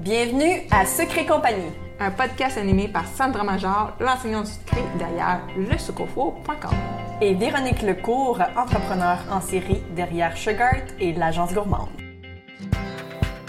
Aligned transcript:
Bienvenue 0.00 0.62
à 0.70 0.86
Secret 0.86 1.26
Compagnie, 1.26 1.70
un 1.98 2.10
podcast 2.10 2.56
animé 2.56 2.88
par 2.88 3.06
Sandra 3.06 3.44
Major, 3.44 3.92
l'enseignante 4.00 4.46
du 4.46 4.52
secret 4.52 4.82
derrière 4.98 5.42
lesucofo.com. 5.58 6.70
Et 7.20 7.34
Véronique 7.34 7.82
Lecourt, 7.82 8.40
entrepreneur 8.56 9.18
en 9.30 9.42
série 9.42 9.82
derrière 9.94 10.34
Sugart 10.38 10.86
et 10.98 11.12
l'agence 11.12 11.52
gourmande. 11.52 11.90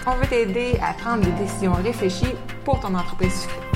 On 0.06 0.12
veut 0.16 0.28
t'aider 0.28 0.78
à 0.84 0.92
prendre 0.94 1.24
des 1.24 1.32
décisions 1.42 1.72
réfléchies 1.72 2.36
pour 2.66 2.82
ton 2.82 2.96
entreprise 2.96 3.44
sucrée. 3.44 3.71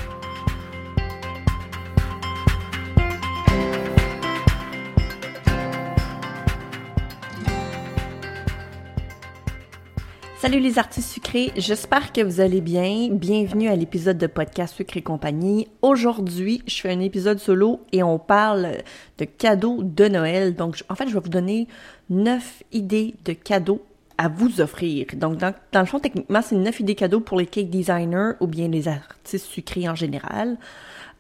Salut 10.46 10.60
les 10.60 10.78
artistes 10.78 11.10
sucrés, 11.10 11.52
j'espère 11.58 12.14
que 12.14 12.22
vous 12.22 12.40
allez 12.40 12.62
bien. 12.62 13.08
Bienvenue 13.10 13.68
à 13.68 13.76
l'épisode 13.76 14.20
de 14.20 14.28
podcast 14.28 14.76
Sucré 14.76 15.02
Compagnie. 15.02 15.68
Aujourd'hui, 15.82 16.62
je 16.68 16.82
fais 16.82 16.92
un 16.92 17.00
épisode 17.00 17.40
solo 17.40 17.80
et 17.92 18.04
on 18.04 18.20
parle 18.20 18.74
de 19.18 19.26
cadeaux 19.26 19.82
de 19.82 20.08
Noël. 20.08 20.54
Donc, 20.54 20.84
en 20.88 20.94
fait, 20.94 21.08
je 21.08 21.16
vais 21.16 21.20
vous 21.20 21.30
donner 21.30 21.68
neuf 22.12 22.62
idées 22.72 23.16
de 23.26 23.34
cadeaux 23.34 23.82
à 24.20 24.28
vous 24.28 24.62
offrir. 24.62 25.08
Donc, 25.16 25.40
dans, 25.40 25.52
le 25.74 25.86
fond, 25.88 25.98
techniquement, 25.98 26.44
c'est 26.44 26.56
neuf 26.56 26.80
idées 26.80 26.94
cadeaux 26.94 27.22
pour 27.22 27.40
les 27.40 27.48
cake 27.48 27.72
designers 27.72 28.34
ou 28.40 28.46
bien 28.46 28.68
les 28.68 28.88
artistes 28.88 29.48
sucrés 29.48 29.90
en 29.90 29.96
général. 29.96 30.60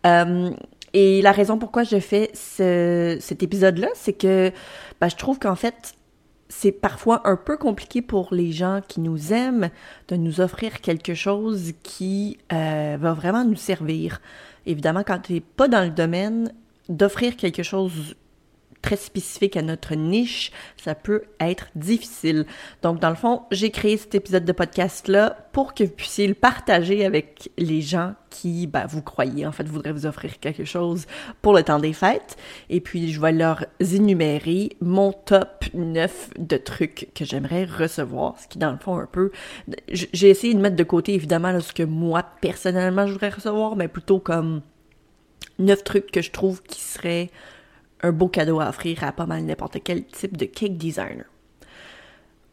Euh, 0.05 0.52
et 0.94 1.24
la 1.24 1.32
raison 1.32 1.58
pourquoi 1.58 1.82
je 1.82 2.00
fais 2.00 2.30
ce, 2.36 3.18
cet 3.20 3.42
épisode-là, 3.42 3.88
c'est 3.96 4.14
que 4.14 4.52
ben, 5.02 5.10
je 5.10 5.16
trouve 5.16 5.40
qu'en 5.40 5.55
fait, 5.55 5.96
c'est 6.58 6.72
parfois 6.72 7.22
un 7.26 7.36
peu 7.36 7.58
compliqué 7.58 8.02
pour 8.02 8.34
les 8.34 8.54
gens 8.54 8.80
qui 8.88 9.02
nous 9.02 9.34
aiment 9.34 9.70
de 10.08 10.16
nous 10.16 10.40
offrir 10.40 10.80
quelque 10.80 11.13
chose 11.13 11.74
qui 11.84 12.38
euh, 12.54 12.98
va 12.98 13.13
vraiment 13.13 13.43
nous 13.43 13.57
servir. 13.57 14.21
Évidemment, 14.65 15.04
quand 15.05 15.20
tu 15.20 15.34
n'es 15.34 15.41
pas 15.41 15.68
dans 15.68 15.84
le 15.84 15.90
domaine, 15.90 16.54
d'offrir 16.88 17.35
quelque 17.35 17.62
chose 17.62 18.15
très 18.86 18.98
spécifique 18.98 19.58
à 19.58 19.64
notre 19.64 19.96
niche, 19.96 20.52
ça 20.78 20.94
peut 20.94 21.24
être 21.40 21.70
difficile. 21.74 22.46
Donc, 22.84 23.00
dans 23.00 23.10
le 23.10 23.16
fond, 23.16 23.42
j'ai 23.50 23.72
créé 23.72 23.98
cet 23.98 24.14
épisode 24.14 24.46
de 24.46 24.52
podcast-là 24.52 25.48
pour 25.54 25.74
que 25.74 25.86
vous 25.86 25.90
puissiez 25.90 26.27
le 26.27 26.36
partager 26.36 27.04
avec 27.04 27.50
les 27.58 27.82
gens 27.82 28.14
qui, 28.30 28.68
ben, 28.68 28.86
vous 28.86 29.02
croyez, 29.02 29.48
en 29.48 29.52
fait, 29.52 29.68
voudraient 29.68 29.92
vous 29.92 30.05
offrir 30.05 30.40
quelque 30.40 30.66
chose 30.66 31.08
pour 31.42 31.54
le 31.54 31.64
temps 31.64 31.80
des 31.80 31.94
fêtes. 31.94 32.38
Et 32.70 32.80
puis, 32.80 33.12
je 33.12 33.20
vais 33.20 33.32
leur 33.32 33.66
énumérer 33.80 34.77
mon 34.82 35.14
top 35.14 35.66
9 35.74 36.30
de 36.38 36.58
trucs 36.58 37.10
que 37.16 37.26
j'aimerais 37.26 37.66
recevoir, 37.66 38.40
ce 38.40 38.48
qui, 38.48 38.60
dans 38.60 38.72
le 38.72 38.77
fond, 38.77 38.99
un 38.99 39.08
peu... 39.08 39.32
J'ai 39.92 40.30
essayé 40.30 40.54
de 40.54 40.60
mettre 40.60 40.76
de 40.76 40.84
côté, 40.84 41.16
évidemment, 41.16 41.60
ce 41.60 41.74
que 41.74 41.82
moi, 41.82 42.24
personnellement, 42.40 43.08
je 43.08 43.14
voudrais 43.14 43.30
recevoir, 43.30 43.76
mais 43.76 43.88
plutôt 43.88 44.20
comme 44.20 44.62
neuf 45.58 45.84
trucs 45.84 46.12
que 46.12 46.22
je 46.22 46.30
trouve 46.30 46.62
qui 46.62 46.82
seraient 46.82 47.32
un 48.06 48.12
beau 48.12 48.28
cadeau 48.28 48.60
à 48.60 48.70
offrir 48.70 49.04
à 49.04 49.12
pas 49.12 49.26
mal 49.26 49.44
n'importe 49.44 49.78
quel 49.84 50.06
type 50.06 50.38
de 50.38 50.46
cake 50.46 50.78
designer. 50.78 51.26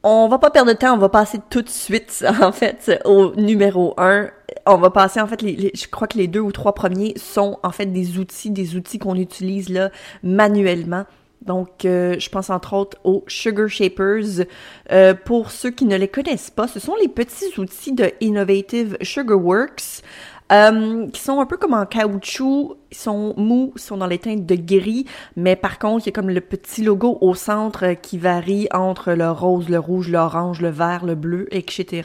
On 0.05 0.27
va 0.29 0.39
pas 0.39 0.51
perdre 0.51 0.73
de 0.73 0.77
temps, 0.77 0.95
on 0.95 0.99
va 0.99 1.09
passer 1.09 1.39
tout 1.49 1.63
de 1.63 1.69
suite, 1.69 2.25
en 2.43 2.51
fait, 2.51 3.01
au 3.05 3.35
numéro 3.37 3.95
1. 3.99 4.31
On 4.67 4.77
va 4.77 4.91
passer, 4.91 5.21
en 5.21 5.29
fait, 5.29 5.43
les, 5.43 5.71
je 5.75 5.87
crois 5.87 6.09
que 6.09 6.19
les 6.19 6.27
deux 6.27 6.41
ou 6.41 6.51
trois 6.51 6.75
premiers 6.75 7.15
sont, 7.17 7.59
en 7.63 7.71
fait, 7.71 7.87
des 7.87 8.19
outils, 8.19 8.51
des 8.51 8.75
outils 8.75 8.99
qu'on 8.99 9.15
utilise, 9.15 9.69
là, 9.69 9.91
manuellement. 10.25 11.05
Donc, 11.45 11.85
euh, 11.85 12.17
je 12.19 12.29
pense 12.29 12.51
entre 12.51 12.75
autres 12.75 12.99
aux 13.05 13.25
Sugar 13.27 13.69
Shapers. 13.69 14.47
Euh, 14.91 15.15
pour 15.15 15.51
ceux 15.51 15.71
qui 15.71 15.85
ne 15.85 15.97
les 15.97 16.09
connaissent 16.09 16.51
pas, 16.51 16.69
ce 16.69 16.79
sont 16.79 16.95
les 17.01 17.09
petits 17.09 17.59
outils 17.59 17.93
de 17.93 18.11
Innovative 18.21 18.97
Sugar 19.03 19.39
Works. 19.39 20.03
Euh, 20.51 21.09
qui 21.09 21.21
sont 21.21 21.41
un 21.41 21.47
peu 21.47 21.57
comme 21.57 21.73
en 21.73 21.87
caoutchouc, 21.87 22.77
ils 22.91 22.97
sont 22.97 23.33
mous, 23.39 23.73
ils 23.75 23.81
sont 23.81 23.97
dans 23.97 24.07
les 24.07 24.19
teintes 24.19 24.45
de 24.45 24.55
gris, 24.55 25.07
mais 25.35 25.57
par 25.57 25.79
contre, 25.79 26.07
il 26.07 26.11
y 26.11 26.13
a 26.13 26.13
comme 26.13 26.29
le 26.29 26.41
petit 26.43 26.83
logo 26.83 27.17
au 27.23 27.35
centre 27.35 27.95
qui 27.95 28.19
varie 28.19 28.69
entre 28.73 29.13
le 29.13 29.31
rose, 29.31 29.71
le 29.71 29.79
rouge, 29.79 30.11
l'orange, 30.11 30.61
le 30.61 30.69
vert, 30.69 31.07
le 31.07 31.15
bleu, 31.15 31.49
etc. 31.53 32.03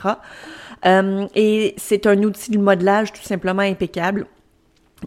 Euh, 0.85 1.27
et 1.35 1.73
c'est 1.77 2.05
un 2.07 2.23
outil 2.23 2.51
de 2.51 2.57
modelage 2.57 3.11
tout 3.11 3.23
simplement 3.23 3.63
impeccable. 3.63 4.27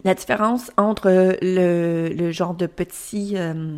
La 0.03 0.13
différence 0.13 0.71
entre 0.77 1.37
le, 1.41 2.31
genre 2.31 2.53
de 2.53 2.67
petit... 2.67 3.33
Euh, 3.35 3.77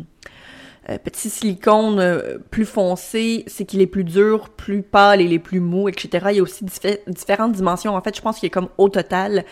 euh, 0.90 0.98
petit 0.98 1.30
silicone 1.30 1.98
euh, 1.98 2.38
plus 2.50 2.66
foncé, 2.66 3.44
c'est 3.46 3.64
qu'il 3.64 3.80
est 3.80 3.86
plus 3.86 4.04
dur, 4.04 4.50
plus 4.50 4.82
pâle 4.82 5.20
et 5.20 5.28
les 5.28 5.38
plus 5.38 5.60
mou, 5.60 5.88
etc. 5.88 6.26
Il 6.30 6.36
y 6.36 6.40
a 6.40 6.42
aussi 6.42 6.64
différentes 7.06 7.52
dimensions. 7.52 7.94
En 7.94 8.00
fait, 8.02 8.16
je 8.16 8.22
pense 8.22 8.38
qu'il 8.38 8.48
y 8.48 8.52
a 8.52 8.54
comme 8.54 8.68
au 8.78 8.88
total 8.88 9.44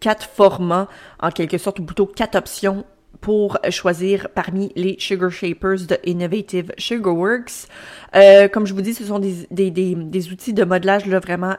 quatre 0.00 0.28
formats, 0.28 0.88
en 1.20 1.30
quelque 1.30 1.56
sorte, 1.56 1.78
ou 1.78 1.84
plutôt 1.84 2.06
quatre 2.06 2.36
options 2.36 2.84
pour 3.20 3.58
choisir 3.70 4.28
parmi 4.34 4.70
les 4.76 4.96
Sugar 4.98 5.30
Shapers 5.30 5.86
de 5.88 5.96
Innovative 6.04 6.72
Sugar 6.76 7.14
Works. 7.14 7.68
Euh, 8.14 8.48
comme 8.48 8.66
je 8.66 8.74
vous 8.74 8.82
dis, 8.82 8.92
ce 8.92 9.04
sont 9.04 9.18
des, 9.18 9.46
des, 9.50 9.70
des, 9.70 9.94
des 9.94 10.32
outils 10.32 10.52
de 10.52 10.64
modelage 10.64 11.06
là, 11.06 11.20
vraiment 11.20 11.56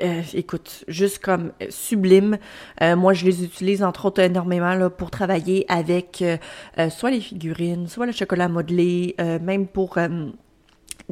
euh, 0.00 0.22
écoute, 0.34 0.84
juste 0.88 1.18
comme 1.18 1.52
sublime. 1.68 2.38
Euh, 2.82 2.96
moi, 2.96 3.12
je 3.12 3.24
les 3.24 3.44
utilise 3.44 3.82
entre 3.82 4.06
autres 4.06 4.22
énormément 4.22 4.74
là, 4.74 4.90
pour 4.90 5.10
travailler 5.10 5.64
avec 5.68 6.22
euh, 6.22 6.90
soit 6.90 7.10
les 7.10 7.20
figurines, 7.20 7.88
soit 7.88 8.06
le 8.06 8.12
chocolat 8.12 8.48
modelé, 8.48 9.14
même 9.18 9.66
pour 9.66 9.98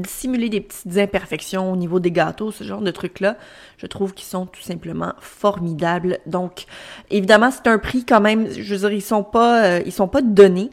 simuler 0.07 0.49
des 0.49 0.61
petites 0.61 0.97
imperfections 0.99 1.73
au 1.73 1.77
niveau 1.77 2.01
des 2.01 2.11
gâteaux, 2.11 2.51
ce 2.51 2.65
genre 2.65 2.81
de 2.81 2.91
trucs-là. 2.91 3.37
Je 3.79 3.87
trouve 3.87 4.13
qu'ils 4.13 4.27
sont 4.27 4.47
tout 4.47 4.63
simplement 4.63 5.13
formidables. 5.21 6.19
Donc, 6.27 6.65
évidemment, 7.11 7.51
c'est 7.51 7.69
un 7.69 7.79
prix 7.79 8.05
quand 8.05 8.21
même, 8.21 8.51
je 8.51 8.75
veux 8.75 8.81
dire, 8.81 8.93
ils 8.93 9.03
sont 9.03 9.23
pas, 9.23 9.81
ils 9.81 9.93
sont 9.93 10.09
pas 10.09 10.23
donnés. 10.23 10.71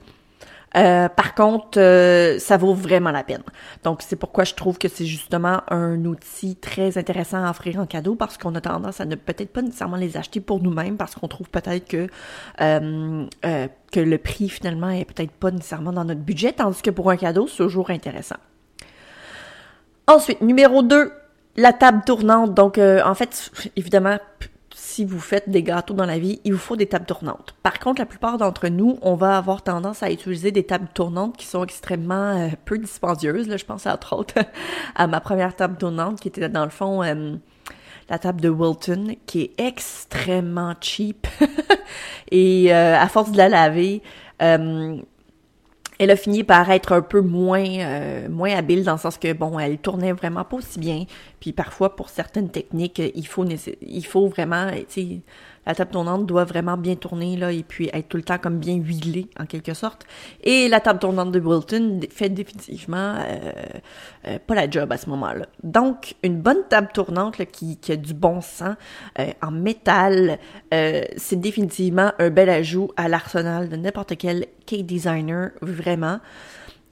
Euh, 0.78 1.10
par 1.10 1.36
contre, 1.36 1.80
euh, 1.80 2.40
ça 2.40 2.58
vaut 2.58 2.74
vraiment 2.74 3.12
la 3.12 3.24
peine. 3.24 3.44
Donc, 3.84 4.02
c'est 4.02 4.16
pourquoi 4.16 4.46
je 4.46 4.54
trouve 4.54 4.78
que 4.78 4.88
c'est 4.88 5.06
justement 5.06 5.62
un 5.70 6.06
outil 6.06 6.56
très 6.56 6.98
intéressant 6.98 7.44
à 7.44 7.50
offrir 7.50 7.80
en 7.80 7.86
cadeau 7.86 8.16
parce 8.16 8.38
qu'on 8.38 8.56
a 8.56 8.62
tendance 8.62 9.02
à 9.02 9.06
ne 9.06 9.16
peut-être 9.16 9.52
pas 9.52 9.62
nécessairement 9.62 9.98
les 9.98 10.16
acheter 10.16 10.40
pour 10.40 10.62
nous-mêmes 10.62 10.96
parce 10.96 11.16
qu'on 11.16 11.28
trouve 11.28 11.50
peut-être 11.50 11.88
que 11.88 12.08
euh, 12.62 13.28
que 13.92 14.00
le 14.00 14.18
prix 14.18 14.48
finalement 14.48 14.90
est 14.90 15.04
peut-être 15.04 15.32
pas 15.32 15.52
nécessairement 15.52 15.92
dans 15.92 16.06
notre 16.06 16.22
budget, 16.22 16.54
tandis 16.54 16.82
que 16.82 16.92
pour 16.92 17.12
un 17.12 17.18
cadeau, 17.18 17.48
c'est 17.48 17.58
toujours 17.58 17.90
intéressant. 17.90 18.38
Ensuite, 20.08 20.42
numéro 20.42 20.84
2, 20.84 21.12
la 21.58 21.74
table 21.74 22.02
tournante. 22.06 22.54
Donc, 22.54 22.78
en 22.78 23.16
fait, 23.16 23.52
évidemment, 23.76 24.18
si 24.92 25.06
vous 25.06 25.20
faites 25.20 25.50
des 25.50 25.64
gâteaux 25.64 25.94
dans 25.94 26.06
la 26.06 26.20
vie, 26.20 26.42
il 26.44 26.52
vous 26.54 26.60
faut 26.60 26.76
des 26.76 26.86
tables 26.86 27.06
tournantes. 27.06 27.56
Par 27.64 27.80
contre, 27.80 28.02
la 28.02 28.06
plupart 28.06 28.38
d'entre 28.38 28.68
nous, 28.68 29.00
on 29.02 29.16
va 29.16 29.38
avoir 29.38 29.64
tendance 29.64 30.04
à 30.04 30.12
utiliser 30.12 30.52
des 30.52 30.66
tables 30.66 30.90
tournantes 30.94 31.38
qui 31.38 31.46
sont 31.46 31.64
extrêmement 31.64 32.38
euh, 32.38 32.50
peu 32.66 32.78
dispendieuses. 32.78 33.48
Là, 33.48 33.56
je 33.56 33.64
pense 33.64 33.88
entre 33.88 34.16
autres 34.16 34.36
à 34.96 35.08
ma 35.08 35.22
première 35.22 35.56
table 35.56 35.78
tournante 35.78 36.20
qui 36.20 36.28
était 36.28 36.50
dans 36.50 36.66
le 36.66 36.72
fond 36.72 37.04
euh, 37.04 37.36
la 38.10 38.20
table 38.20 38.42
de 38.42 38.50
Wilton, 38.50 39.16
qui 39.26 39.44
est 39.44 39.60
extrêmement 39.60 40.76
cheap. 40.82 41.26
Et 42.32 42.74
euh, 42.74 43.00
à 43.00 43.08
force 43.08 43.32
de 43.32 43.38
la 43.38 43.48
laver, 43.48 44.02
elle 46.02 46.10
a 46.10 46.16
fini 46.16 46.44
par 46.44 46.72
être 46.72 46.94
un 46.94 47.04
peu 47.04 47.22
moins 47.22 47.64
euh, 47.64 48.28
moins 48.28 48.56
habile 48.56 48.84
dans 48.84 48.94
le 48.94 48.98
sens 48.98 49.20
que 49.20 49.34
bon, 49.34 49.60
elle 49.60 49.78
tournait 49.78 50.14
vraiment 50.14 50.44
pas 50.44 50.58
aussi 50.58 50.80
bien. 50.80 51.06
Puis 51.40 51.54
parfois 51.54 51.96
pour 51.96 52.10
certaines 52.10 52.50
techniques, 52.50 53.00
il 53.14 53.28
faut 53.28 53.46
il 53.46 54.06
faut 54.06 54.28
vraiment, 54.28 54.72
tu 54.72 54.86
sais, 54.90 55.22
la 55.66 55.76
table 55.76 55.92
tournante 55.92 56.26
doit 56.26 56.44
vraiment 56.44 56.78
bien 56.78 56.96
tourner 56.96 57.38
là 57.38 57.52
et 57.52 57.64
puis 57.64 57.90
être 57.94 58.10
tout 58.10 58.18
le 58.18 58.24
temps 58.24 58.38
comme 58.38 58.58
bien 58.58 58.76
huilée 58.76 59.30
en 59.40 59.46
quelque 59.46 59.74
sorte. 59.74 60.06
Et 60.44 60.68
la 60.68 60.80
table 60.80 61.00
tournante 61.00 61.32
de 61.32 61.40
Wilton 61.40 62.00
fait 62.10 62.30
définitivement 62.30 63.16
euh, 63.18 63.52
euh, 64.28 64.40
pas 64.46 64.56
la 64.56 64.70
job 64.70 64.92
à 64.92 64.98
ce 64.98 65.10
moment-là. 65.10 65.46
Donc 65.64 66.16
une 66.24 66.42
bonne 66.42 66.64
table 66.70 66.90
tournante 66.94 67.44
qui, 67.46 67.78
qui, 67.78 67.92
a 67.92 67.96
du 67.96 68.14
bon 68.14 68.42
sens 68.42 68.76
euh, 69.20 69.28
en 69.42 69.52
métal, 69.52 70.40
c'est 70.72 71.40
définitivement 71.40 72.12
un 72.20 72.30
bel 72.30 72.50
ajout 72.50 72.92
à 72.98 73.08
l'arsenal 73.08 73.70
de 73.70 73.76
n'importe 73.76 74.18
quel 74.18 74.48
cake 74.66 74.86
designer 74.86 75.52
vraiment. 75.62 76.20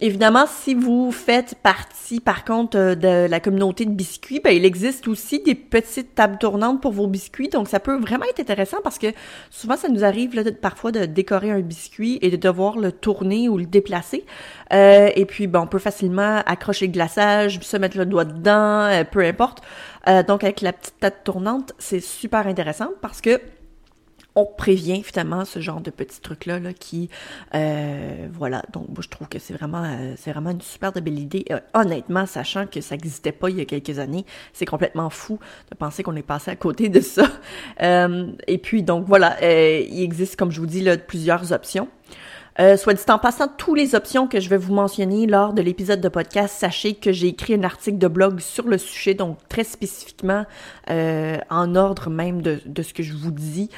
Évidemment, 0.01 0.45
si 0.47 0.75
vous 0.75 1.11
faites 1.11 1.55
partie, 1.55 2.21
par 2.21 2.45
contre, 2.45 2.77
euh, 2.77 2.95
de 2.95 3.29
la 3.29 3.41
communauté 3.41 3.83
de 3.83 3.91
biscuits, 3.91 4.39
ben, 4.41 4.51
il 4.51 4.63
existe 4.63 5.09
aussi 5.09 5.43
des 5.43 5.55
petites 5.55 6.15
tables 6.15 6.37
tournantes 6.37 6.81
pour 6.81 6.93
vos 6.93 7.07
biscuits. 7.07 7.49
Donc, 7.49 7.67
ça 7.67 7.81
peut 7.81 7.97
vraiment 7.97 8.23
être 8.29 8.39
intéressant 8.39 8.77
parce 8.81 8.97
que 8.97 9.07
souvent, 9.49 9.75
ça 9.75 9.89
nous 9.89 10.05
arrive 10.05 10.35
là, 10.35 10.43
parfois 10.61 10.93
de 10.93 11.05
décorer 11.05 11.51
un 11.51 11.59
biscuit 11.59 12.17
et 12.21 12.29
de 12.29 12.37
devoir 12.37 12.77
le 12.77 12.93
tourner 12.93 13.49
ou 13.49 13.57
le 13.57 13.65
déplacer. 13.65 14.25
Euh, 14.71 15.09
et 15.17 15.25
puis, 15.25 15.47
ben, 15.47 15.59
on 15.59 15.67
peut 15.67 15.79
facilement 15.79 16.43
accrocher 16.45 16.87
le 16.87 16.93
glaçage, 16.93 17.59
se 17.59 17.75
mettre 17.75 17.97
le 17.97 18.05
doigt 18.05 18.23
dedans, 18.23 18.85
euh, 18.85 19.03
peu 19.03 19.25
importe. 19.25 19.61
donc, 20.27 20.45
avec 20.45 20.61
la 20.61 20.71
petite 20.71 20.97
table 20.99 21.17
tournante, 21.25 21.73
c'est 21.77 21.99
super 21.99 22.47
intéressant 22.47 22.91
parce 23.01 23.19
que 23.19 23.41
on 24.35 24.45
prévient 24.45 25.03
finalement 25.03 25.45
ce 25.45 25.59
genre 25.59 25.81
de 25.81 25.89
petits 25.89 26.21
trucs-là 26.21 26.59
là, 26.59 26.73
qui, 26.73 27.09
euh, 27.55 28.27
voilà, 28.31 28.63
donc 28.73 28.87
moi 28.89 28.99
je 29.01 29.09
trouve 29.09 29.27
que 29.27 29.39
c'est 29.39 29.53
vraiment, 29.53 29.83
euh, 29.83 30.13
c'est 30.17 30.31
vraiment 30.31 30.51
une 30.51 30.61
super 30.61 30.91
belle 30.91 31.19
idée. 31.19 31.45
Euh, 31.51 31.59
honnêtement, 31.73 32.25
sachant 32.25 32.67
que 32.67 32.81
ça 32.81 32.95
n'existait 32.95 33.31
pas 33.31 33.49
il 33.49 33.57
y 33.57 33.61
a 33.61 33.65
quelques 33.65 33.99
années, 33.99 34.25
c'est 34.53 34.65
complètement 34.65 35.09
fou 35.09 35.39
de 35.71 35.75
penser 35.75 36.03
qu'on 36.03 36.15
est 36.15 36.21
passé 36.21 36.51
à 36.51 36.55
côté 36.55 36.89
de 36.89 37.01
ça. 37.01 37.27
et 38.47 38.57
puis 38.57 38.83
donc 38.83 39.05
voilà, 39.05 39.37
il 39.43 40.01
existe, 40.01 40.35
comme 40.35 40.51
je 40.51 40.59
vous 40.59 40.67
dis, 40.67 40.81
là, 40.81 40.97
plusieurs 40.97 41.51
options. 41.51 41.87
Euh, 42.59 42.75
soit 42.75 42.93
dit 42.93 43.03
en 43.07 43.17
passant, 43.17 43.47
toutes 43.47 43.77
les 43.77 43.95
options 43.95 44.27
que 44.27 44.41
je 44.41 44.49
vais 44.49 44.57
vous 44.57 44.73
mentionner 44.73 45.27
lors 45.27 45.53
de 45.53 45.61
l'épisode 45.61 46.01
de 46.01 46.09
podcast, 46.09 46.53
sachez 46.57 46.93
que 46.93 47.13
j'ai 47.13 47.27
écrit 47.27 47.53
un 47.53 47.63
article 47.63 47.97
de 47.97 48.07
blog 48.09 48.41
sur 48.41 48.67
le 48.67 48.77
sujet, 48.77 49.13
donc 49.13 49.37
très 49.47 49.63
spécifiquement 49.63 50.45
euh, 50.89 51.37
en 51.49 51.75
ordre 51.75 52.09
même 52.09 52.41
de, 52.41 52.59
de, 52.65 52.83
ce 52.83 52.93
que 52.93 53.01
je 53.01 53.13
vous 53.13 53.31
dis. 53.31 53.69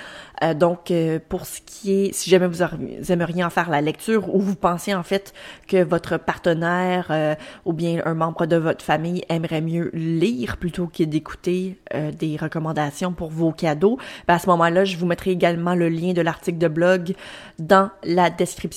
Euh, 0.43 0.55
donc, 0.55 0.89
euh, 0.89 1.19
pour 1.29 1.45
ce 1.45 1.59
qui 1.63 1.93
est, 1.93 2.13
si 2.13 2.31
jamais 2.31 2.47
vous, 2.47 2.63
aimeriez 3.11 3.43
en 3.43 3.51
faire 3.51 3.69
la 3.69 3.81
lecture 3.81 4.33
ou 4.33 4.39
vous 4.39 4.55
pensez 4.55 4.95
en 4.95 5.03
fait 5.03 5.33
que 5.67 5.83
votre 5.83 6.17
partenaire 6.17 7.07
euh, 7.11 7.35
ou 7.65 7.73
bien 7.73 8.01
un 8.05 8.15
membre 8.15 8.47
de 8.47 8.55
votre 8.55 8.83
famille 8.83 9.23
aimerait 9.29 9.61
mieux 9.61 9.91
lire 9.93 10.57
plutôt 10.57 10.87
que 10.87 11.03
d'écouter 11.03 11.77
des 12.17 12.37
recommandations 12.37 13.11
pour 13.11 13.29
vos 13.29 13.51
cadeaux, 13.51 13.97
ben 14.27 14.35
à 14.35 14.39
ce 14.39 14.47
moment-là, 14.49 14.85
je 14.85 14.97
vous 14.97 15.05
mettrai 15.05 15.31
également 15.31 15.75
le 15.75 15.89
lien 15.89 16.13
de 16.13 16.21
l'article 16.21 16.57
de 16.57 16.67
blog 16.67 17.13
dans 17.59 17.89
la 18.03 18.29
description 18.29 18.70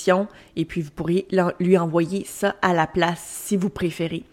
et 0.56 0.64
puis 0.64 0.82
vous 0.82 0.90
pourriez 0.90 1.26
lui 1.60 1.78
envoyer 1.78 2.24
ça 2.26 2.56
à 2.62 2.72
la 2.72 2.86
place 2.86 3.22
si 3.44 3.56
vous 3.56 3.70
préférez. 3.70 4.24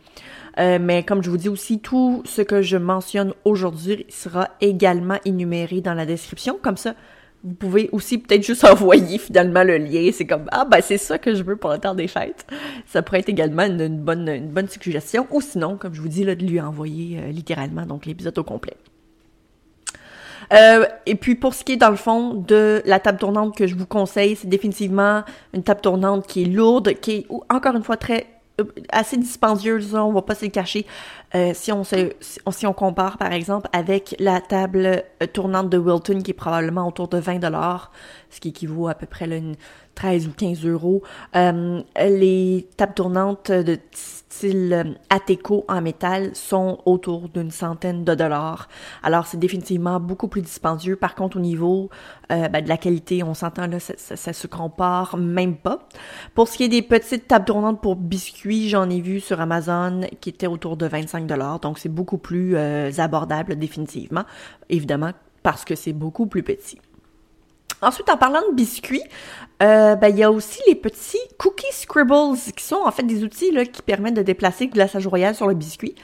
Euh, 0.59 0.79
mais 0.81 1.03
comme 1.03 1.23
je 1.23 1.29
vous 1.29 1.37
dis 1.37 1.49
aussi, 1.49 1.79
tout 1.79 2.23
ce 2.25 2.41
que 2.41 2.61
je 2.61 2.77
mentionne 2.77 3.33
aujourd'hui 3.45 4.05
sera 4.09 4.49
également 4.59 5.17
énuméré 5.25 5.81
dans 5.81 5.93
la 5.93 6.05
description. 6.05 6.59
Comme 6.61 6.77
ça, 6.77 6.95
vous 7.43 7.53
pouvez 7.53 7.89
aussi 7.91 8.17
peut-être 8.17 8.43
juste 8.43 8.63
envoyer 8.69 9.17
finalement 9.17 9.63
le 9.63 9.77
lien. 9.77 10.09
C'est 10.13 10.27
comme 10.27 10.45
ah 10.51 10.65
ben 10.65 10.81
c'est 10.81 10.97
ça 10.97 11.17
que 11.17 11.33
je 11.33 11.43
veux 11.43 11.55
pour 11.55 11.71
le 11.71 11.79
temps 11.79 11.95
des 11.95 12.07
fêtes. 12.07 12.45
Ça 12.85 13.01
pourrait 13.01 13.19
être 13.19 13.29
également 13.29 13.63
une, 13.63 13.99
bonne 13.99 14.27
une 14.27 14.49
bonne 14.49 14.67
suggestion. 14.67 15.25
Ou 15.31 15.41
sinon, 15.41 15.77
comme 15.77 15.93
je 15.93 16.01
vous 16.01 16.09
dis 16.09 16.23
là, 16.23 16.35
de 16.35 16.45
lui 16.45 16.59
envoyer 16.59 17.19
euh, 17.19 17.31
littéralement 17.31 17.85
donc 17.85 18.05
l'épisode 18.05 18.37
au 18.37 18.43
complet. 18.43 18.75
Euh, 20.51 20.85
et 21.05 21.15
puis 21.15 21.35
pour 21.35 21.53
ce 21.53 21.63
qui 21.63 21.73
est 21.73 21.77
dans 21.77 21.89
le 21.89 21.95
fond 21.95 22.33
de 22.33 22.81
la 22.85 22.99
table 22.99 23.17
tournante 23.17 23.55
que 23.55 23.67
je 23.67 23.75
vous 23.75 23.85
conseille, 23.85 24.35
c'est 24.35 24.47
définitivement 24.47 25.23
une 25.53 25.63
table 25.63 25.81
tournante 25.81 26.27
qui 26.27 26.43
est 26.43 26.47
lourde, 26.47 26.93
qui 26.95 27.11
est 27.11 27.27
encore 27.49 27.75
une 27.75 27.83
fois 27.83 27.97
très 27.97 28.27
euh, 28.59 28.65
assez 28.91 29.15
dispendieuse, 29.17 29.95
on 29.95 30.11
va 30.11 30.21
pas 30.21 30.35
se 30.35 30.45
le 30.45 30.51
cacher. 30.51 30.85
Euh, 31.35 31.51
si, 31.53 31.71
on 31.71 31.85
se, 31.85 32.11
si 32.19 32.67
on 32.67 32.73
compare 32.73 33.17
par 33.17 33.31
exemple 33.31 33.69
avec 33.71 34.15
la 34.19 34.41
table 34.41 35.03
tournante 35.31 35.69
de 35.69 35.77
Wilton 35.77 36.21
qui 36.21 36.31
est 36.31 36.35
probablement 36.35 36.87
autour 36.87 37.07
de 37.07 37.17
20 37.17 37.39
dollars, 37.39 37.91
ce 38.29 38.41
qui 38.41 38.49
équivaut 38.49 38.89
à 38.89 38.93
peu 38.93 39.05
près 39.05 39.27
là, 39.27 39.37
une 39.37 39.55
13 39.95 40.27
ou 40.27 40.31
15 40.31 40.65
euros. 40.65 41.01
Les 41.33 42.67
tables 42.75 42.93
tournantes 42.93 43.51
de 43.51 43.77
style 44.31 44.73
euh, 44.73 44.83
Ateco 45.09 45.65
en 45.67 45.81
métal 45.81 46.35
sont 46.35 46.79
autour 46.85 47.29
d'une 47.29 47.51
centaine 47.51 48.03
de 48.03 48.15
dollars. 48.15 48.69
Alors 49.03 49.27
c'est 49.27 49.37
définitivement 49.37 49.99
beaucoup 49.99 50.27
plus 50.27 50.41
dispendieux. 50.41 50.95
Par 50.95 51.15
contre, 51.15 51.37
au 51.37 51.39
niveau 51.39 51.89
euh, 52.31 52.47
ben, 52.47 52.63
de 52.63 52.69
la 52.69 52.77
qualité, 52.77 53.23
on 53.23 53.33
s'entend 53.33 53.67
là, 53.67 53.79
ça, 53.79 53.93
ça, 53.97 54.33
se 54.33 54.47
compare 54.47 55.17
même 55.17 55.55
pas. 55.55 55.87
Pour 56.33 56.47
ce 56.47 56.57
qui 56.57 56.63
est 56.63 56.69
des 56.69 56.81
petites 56.81 57.27
tables 57.27 57.45
tournantes 57.45 57.81
pour 57.81 57.95
biscuits, 57.95 58.69
j'en 58.69 58.89
ai 58.89 59.01
vu 59.01 59.19
sur 59.19 59.41
Amazon 59.41 60.01
qui 60.21 60.29
étaient 60.29 60.47
autour 60.47 60.77
de 60.77 60.87
25 60.87 61.27
dollars. 61.27 61.59
Donc 61.59 61.77
c'est 61.77 61.89
beaucoup 61.89 62.17
plus 62.17 62.55
abordable 62.99 63.57
définitivement. 63.57 64.23
Évidemment 64.69 65.11
parce 65.43 65.65
que 65.65 65.75
c'est 65.75 65.93
beaucoup 65.93 66.27
plus 66.27 66.43
petit. 66.43 66.79
Ensuite, 67.81 68.09
en 68.09 68.17
parlant 68.17 68.41
de 68.49 68.55
biscuits, 68.55 69.03
euh, 69.61 69.95
ben, 69.95 70.07
il 70.09 70.17
y 70.17 70.23
a 70.23 70.31
aussi 70.31 70.59
les 70.67 70.75
petits 70.75 71.19
cookie 71.37 71.71
scribbles 71.71 72.37
qui 72.55 72.63
sont 72.63 72.81
en 72.83 72.91
fait 72.91 73.03
des 73.03 73.23
outils 73.23 73.51
qui 73.71 73.81
permettent 73.81 74.15
de 74.15 74.23
déplacer 74.23 74.65
le 74.65 74.71
glaçage 74.71 75.07
royal 75.07 75.35
sur 75.35 75.47
le 75.47 75.53
biscuit. 75.53 75.95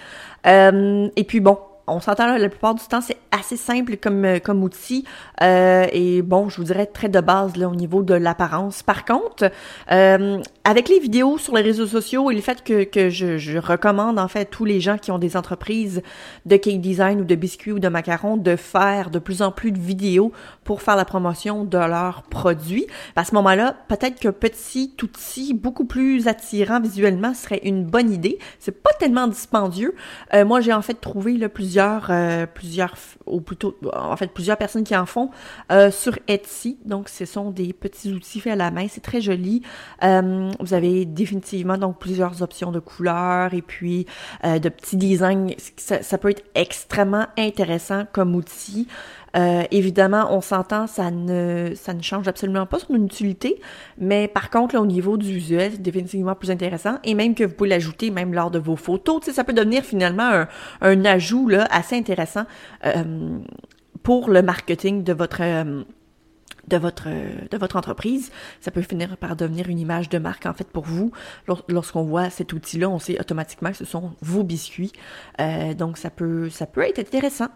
Euh, 0.45 1.09
et 1.15 1.24
puis 1.24 1.39
bon, 1.39 1.57
on 1.88 2.01
s'entend 2.01 2.28
là, 2.28 2.38
la 2.38 2.50
plupart 2.50 2.75
du 2.75 2.84
temps, 2.86 3.00
c'est 3.00 3.18
assez 3.31 3.56
simple 3.56 3.95
comme, 3.98 4.25
euh, 4.25 4.39
comme 4.39 4.62
outil. 4.63 5.06
Euh, 5.42 5.88
et 5.94 6.22
bon, 6.22 6.50
je 6.50 6.57
vous 6.57 6.66
dirais 6.66 6.86
très 6.86 7.07
de 7.07 7.22
base 7.22 7.56
là, 7.56 7.69
au 7.69 7.75
niveau 7.75 8.04
de 8.04 8.13
l'apparence. 8.13 8.84
Par 8.84 9.06
contre, 9.06 9.50
euh, 9.92 10.42
avec 10.66 10.89
les 10.89 11.00
vidéos 11.00 11.38
sur 11.38 11.56
les 11.56 11.62
réseaux 11.62 11.88
sociaux 11.88 12.30
et 12.30 12.36
le 12.36 12.42
fait 12.42 12.63
que, 12.63 12.84
que 12.84 13.10
je, 13.10 13.38
je, 13.38 13.57
recommande 13.57 14.19
en 14.19 14.28
fait 14.28 14.45
tous 14.45 14.66
les 14.66 14.81
gens 14.81 14.98
qui 14.98 15.12
ont 15.12 15.18
des 15.18 15.38
entreprises 15.38 16.01
de 16.45 16.57
cake 16.57 16.81
design 16.81 17.22
ou 17.22 17.24
de 17.24 17.36
biscuits 17.36 17.72
ou 17.72 17.80
de 17.80 17.88
macarons 17.88 18.38
de 18.38 18.56
faire 18.56 19.10
de 19.10 19.19
plus 19.19 19.42
en 19.42 19.51
plus 19.51 19.72
de 19.72 19.80
vidéos 19.80 20.31
pour 20.63 20.81
faire 20.81 20.95
la 20.95 21.06
promotion 21.06 21.63
de 21.63 21.78
leurs 21.78 22.24
produits. 22.24 22.86
À 23.16 23.24
ce 23.24 23.34
moment-là, 23.36 23.75
peut-être 23.88 24.19
qu'un 24.19 24.34
petit 24.34 24.94
outil 25.01 25.54
beaucoup 25.54 25.86
plus 25.86 26.28
attirant 26.28 26.81
visuellement 26.81 27.34
serait 27.34 27.62
une 27.63 27.86
bonne 27.86 28.12
idée. 28.12 28.38
C'est 28.60 28.84
pas 28.84 28.92
tellement 29.00 29.28
dispendieux. 29.28 29.95
Moi, 30.34 30.62
j'ai 30.62 30.74
en 30.74 30.81
fait 30.81 30.95
trouvé 30.95 31.38
là, 31.38 31.50
plusieurs 31.50 31.76
plusieurs, 31.77 32.07
euh, 32.09 32.45
ou 33.25 33.41
plutôt, 33.41 33.77
en 33.94 34.15
fait, 34.18 34.27
plusieurs 34.27 34.57
personnes 34.57 34.83
qui 34.83 34.95
en 34.95 35.06
font 35.06 35.29
euh, 35.71 35.91
sur 35.91 36.18
Etsy. 36.27 36.77
Donc, 36.85 37.09
ce 37.09 37.25
sont 37.25 37.51
des 37.51 37.74
petits 37.74 38.12
outils 38.12 38.39
faits 38.39 38.53
à 38.53 38.56
la 38.56 38.71
main. 38.71 38.88
C'est 38.89 39.01
très 39.01 39.21
joli. 39.21 39.62
Euh, 40.03 40.50
vous 40.59 40.74
avez 40.74 41.06
définitivement 41.06 41.77
donc 41.77 42.00
plusieurs 42.00 42.41
options 42.41 42.71
de 42.71 42.79
couleurs 42.79 43.53
et 43.53 43.62
puis 43.62 44.06
de 44.44 44.69
petits 44.69 44.97
designs. 44.97 45.47
Ça, 45.77 46.18
peut 46.18 46.29
être 46.29 46.44
extrêmement 46.56 47.27
intéressant 47.38 48.06
comme 48.12 48.35
outil. 48.35 48.88
Euh, 49.38 49.63
évidemment, 49.72 50.28
on 50.36 50.42
s'entend, 50.42 50.88
ça 50.88 51.12
ne, 51.12 51.74
change 52.01 52.28
absolument 52.28 52.66
pas 52.66 52.80
son 52.80 52.95
utilité, 52.95 53.60
mais 53.98 54.28
par 54.28 54.50
contre, 54.50 54.78
au 54.78 54.86
niveau 54.86 55.18
du 55.18 55.34
visuel, 55.34 55.74
c'est 55.74 55.81
définitivement 55.81 56.36
plus 56.36 56.50
intéressant, 56.50 56.98
et 57.04 57.13
même 57.13 57.36
que 57.36 57.44
vous 57.44 57.54
pouvez 57.54 57.69
l'ajouter 57.69 58.10
même 58.10 58.34
lors 58.34 58.51
de 58.51 58.60
vos 58.60 58.75
photos, 58.75 59.24
ça 59.30 59.44
peut 59.44 59.54
devenir 59.54 59.84
finalement 59.84 60.45
un, 60.81 61.06
ajout 61.06 61.50
assez 61.69 61.95
intéressant 61.95 62.45
euh, 62.86 63.39
pour 64.04 64.30
le 64.30 64.42
marketing 64.42 65.04
de 65.04 65.13
votre... 65.13 65.42
Euh, 65.42 65.84
de 66.69 66.78
votre 67.57 67.78
entreprise, 67.78 68.30
ça 68.60 68.72
peut 68.72 68.81
finir 68.81 69.16
par 69.16 69.38
devenir 69.38 69.69
une 69.69 69.80
image 69.80 70.10
de 70.10 70.18
marque 70.18 70.45
en 70.45 70.54
fait 70.54 70.68
pour 70.68 70.84
vous. 70.84 71.13
Lorsqu'on 71.69 72.04
voit 72.04 72.30
cet 72.30 72.51
outil-là, 72.51 72.89
on 72.89 73.00
sait 73.00 73.18
automatiquement 73.18 73.72
que 73.72 73.78
ce 73.78 73.86
sont 73.86 74.12
vos 74.19 74.44
biscuits. 74.44 74.92
Donc 75.78 75.98
ça 75.98 76.10
peut 76.10 76.50
ça 76.50 76.66
peut 76.66 76.81
être 76.81 77.00
intéressant. 77.00 77.48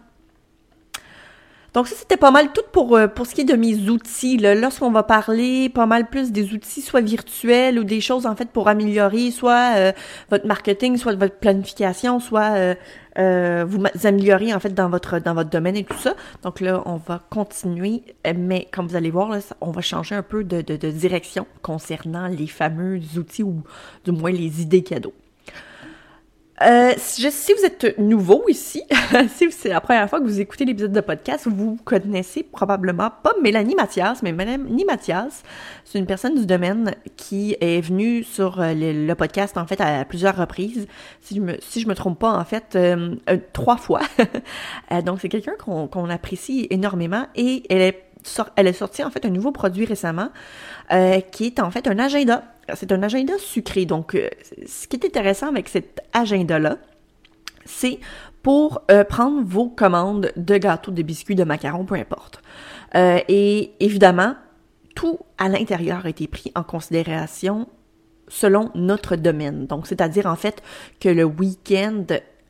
Donc 1.74 1.88
ça, 1.88 1.94
c'était 1.96 2.18
pas 2.18 2.30
mal 2.30 2.52
tout 2.52 2.62
pour, 2.70 2.96
euh, 2.96 3.06
pour 3.06 3.26
ce 3.26 3.34
qui 3.34 3.40
est 3.40 3.44
de 3.44 3.56
mes 3.56 3.88
outils. 3.88 4.36
Lorsqu'on 4.36 4.90
va 4.90 5.02
parler 5.02 5.70
pas 5.70 5.86
mal 5.86 6.06
plus 6.08 6.30
des 6.30 6.52
outils 6.52 6.82
soit 6.82 7.00
virtuels 7.00 7.78
ou 7.78 7.84
des 7.84 8.02
choses 8.02 8.26
en 8.26 8.36
fait 8.36 8.50
pour 8.50 8.68
améliorer 8.68 9.30
soit 9.30 9.76
euh, 9.76 9.92
votre 10.30 10.46
marketing, 10.46 10.98
soit 10.98 11.14
votre 11.14 11.36
planification, 11.36 12.20
soit 12.20 12.74
euh, 13.18 13.64
vous 13.66 13.82
améliorer 14.04 14.52
en 14.52 14.60
fait 14.60 14.74
dans 14.74 14.90
votre 14.90 15.18
dans 15.18 15.32
votre 15.32 15.48
domaine 15.48 15.76
et 15.76 15.84
tout 15.84 15.98
ça. 15.98 16.14
Donc 16.42 16.60
là, 16.60 16.82
on 16.84 16.96
va 16.96 17.22
continuer, 17.30 18.02
mais 18.36 18.68
comme 18.70 18.86
vous 18.86 18.96
allez 18.96 19.10
voir, 19.10 19.30
là, 19.30 19.38
on 19.62 19.70
va 19.70 19.80
changer 19.80 20.14
un 20.14 20.22
peu 20.22 20.44
de, 20.44 20.60
de, 20.60 20.76
de 20.76 20.90
direction 20.90 21.46
concernant 21.62 22.26
les 22.26 22.48
fameux 22.48 23.00
outils 23.16 23.42
ou 23.42 23.62
du 24.04 24.12
moins 24.12 24.30
les 24.30 24.60
idées 24.60 24.82
cadeaux. 24.82 25.14
Euh, 26.60 26.92
si 26.98 27.52
vous 27.54 27.64
êtes 27.64 27.98
nouveau 27.98 28.44
ici, 28.48 28.82
si 29.36 29.50
c'est 29.50 29.70
la 29.70 29.80
première 29.80 30.08
fois 30.08 30.20
que 30.20 30.24
vous 30.24 30.40
écoutez 30.40 30.64
l'épisode 30.64 30.92
de 30.92 31.00
podcast, 31.00 31.48
vous 31.48 31.78
connaissez 31.84 32.42
probablement 32.42 33.10
pas 33.22 33.32
Mélanie 33.42 33.74
Mathias, 33.74 34.22
mais 34.22 34.32
Mélanie 34.32 34.84
Mathias, 34.84 35.42
c'est 35.84 35.98
une 35.98 36.06
personne 36.06 36.34
du 36.34 36.44
domaine 36.44 36.94
qui 37.16 37.56
est 37.60 37.80
venue 37.80 38.22
sur 38.22 38.60
euh, 38.60 38.74
le, 38.74 39.14
podcast 39.14 39.56
en 39.56 39.66
fait 39.66 39.80
à 39.80 40.04
plusieurs 40.04 40.36
reprises. 40.36 40.86
Si 41.20 41.34
je 41.34 41.40
me, 41.40 41.54
me 41.88 41.94
trompe 41.94 42.18
pas, 42.18 42.32
en 42.32 42.44
fait, 42.44 42.76
euh, 42.76 43.16
trois 43.52 43.76
fois. 43.76 44.02
donc 45.04 45.20
c'est 45.20 45.28
quelqu'un 45.28 45.54
qu'on 45.58 46.10
apprécie 46.10 46.66
énormément 46.70 47.26
et 47.34 47.62
elle 47.70 47.80
est 47.80 48.11
elle 48.56 48.68
a 48.68 48.72
sorti 48.72 49.02
en 49.02 49.10
fait 49.10 49.24
un 49.24 49.30
nouveau 49.30 49.52
produit 49.52 49.84
récemment 49.84 50.30
qui 51.32 51.46
est 51.46 51.60
en 51.60 51.70
fait 51.70 51.86
un 51.86 51.98
agenda 51.98 52.42
c'est 52.74 52.92
un 52.92 53.02
agenda 53.02 53.34
sucré. 53.38 53.86
Donc, 53.86 54.14
euh, 54.14 54.28
ce 54.66 54.86
qui 54.86 54.96
est 54.96 55.04
intéressant 55.04 55.48
avec 55.48 55.68
cet 55.68 56.00
agenda-là, 56.12 56.78
c'est 57.64 57.98
pour 58.42 58.82
euh, 58.90 59.04
prendre 59.04 59.42
vos 59.44 59.68
commandes 59.68 60.32
de 60.36 60.56
gâteaux, 60.56 60.90
de 60.90 61.02
biscuits, 61.02 61.34
de 61.34 61.44
macarons, 61.44 61.84
peu 61.84 61.94
importe. 61.94 62.42
Euh, 62.94 63.20
et 63.28 63.72
évidemment, 63.80 64.34
tout 64.94 65.20
à 65.38 65.48
l'intérieur 65.48 66.04
a 66.04 66.08
été 66.08 66.26
pris 66.26 66.52
en 66.54 66.62
considération 66.62 67.68
selon 68.28 68.70
notre 68.74 69.16
domaine. 69.16 69.66
Donc, 69.66 69.86
c'est-à-dire 69.86 70.26
en 70.26 70.36
fait 70.36 70.62
que 71.00 71.08
le 71.08 71.24
week-end 71.24 72.04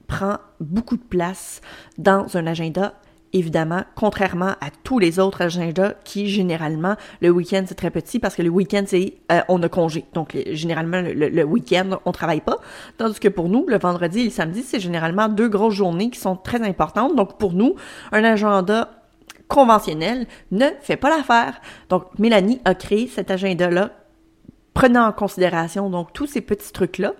prend 0.07 0.39
beaucoup 0.61 0.97
de 0.97 1.03
place 1.03 1.61
dans 1.99 2.37
un 2.37 2.47
agenda 2.47 2.95
évidemment, 3.33 3.83
contrairement 3.95 4.55
à 4.61 4.71
tous 4.85 4.99
les 4.99 5.19
autres 5.19 5.43
agendas 5.43 5.95
qui, 6.05 6.29
généralement, 6.29 6.97
le 7.21 7.31
week-end, 7.31 7.65
c'est 7.67 7.75
très 7.75 7.91
petit 7.91 8.19
parce 8.19 8.35
que 8.35 8.43
le 8.43 8.49
week-end, 8.49 8.85
c'est 8.87 9.15
euh, 9.31 9.41
on 9.49 9.63
a 9.63 9.69
congé. 9.69 10.05
Donc, 10.15 10.37
généralement, 10.51 11.03
le, 11.03 11.43
week-end, 11.45 11.99
on 12.05 12.13
travaille 12.13 12.41
pas. 12.41 12.59
Tandis 12.99 13.21
que 13.21 13.29
pour 13.29 13.49
nous, 13.49 13.67
le 13.69 13.79
vendredi 13.79 14.21
et 14.21 14.25
le 14.25 14.31
samedi, 14.31 14.63
c'est 14.63 14.81
généralement 14.81 15.29
deux 15.29 15.49
grosses 15.49 15.75
journées 15.75 16.11
qui 16.11 16.21
sont 16.21 16.37
très 16.37 16.63
importantes. 16.63 17.17
Donc, 17.17 17.39
pour 17.39 17.53
nous, 17.53 17.75
un 18.13 18.25
agenda 18.25 18.91
conventionnel 19.49 20.27
ne 20.51 20.67
fait 20.81 20.97
pas 20.97 21.11
l'affaire. 21.11 21.61
Donc, 21.89 22.05
Mélanie 22.19 22.61
a 22.65 22.75
créé 22.75 23.07
cet 23.07 23.31
agenda-là, 23.31 23.91
prenant 24.75 25.07
en 25.07 25.13
considération 25.13 25.91
donc 25.91 26.13
tous 26.13 26.27
ces 26.27 26.41
petits 26.41 26.73
trucs-là. 26.73 27.15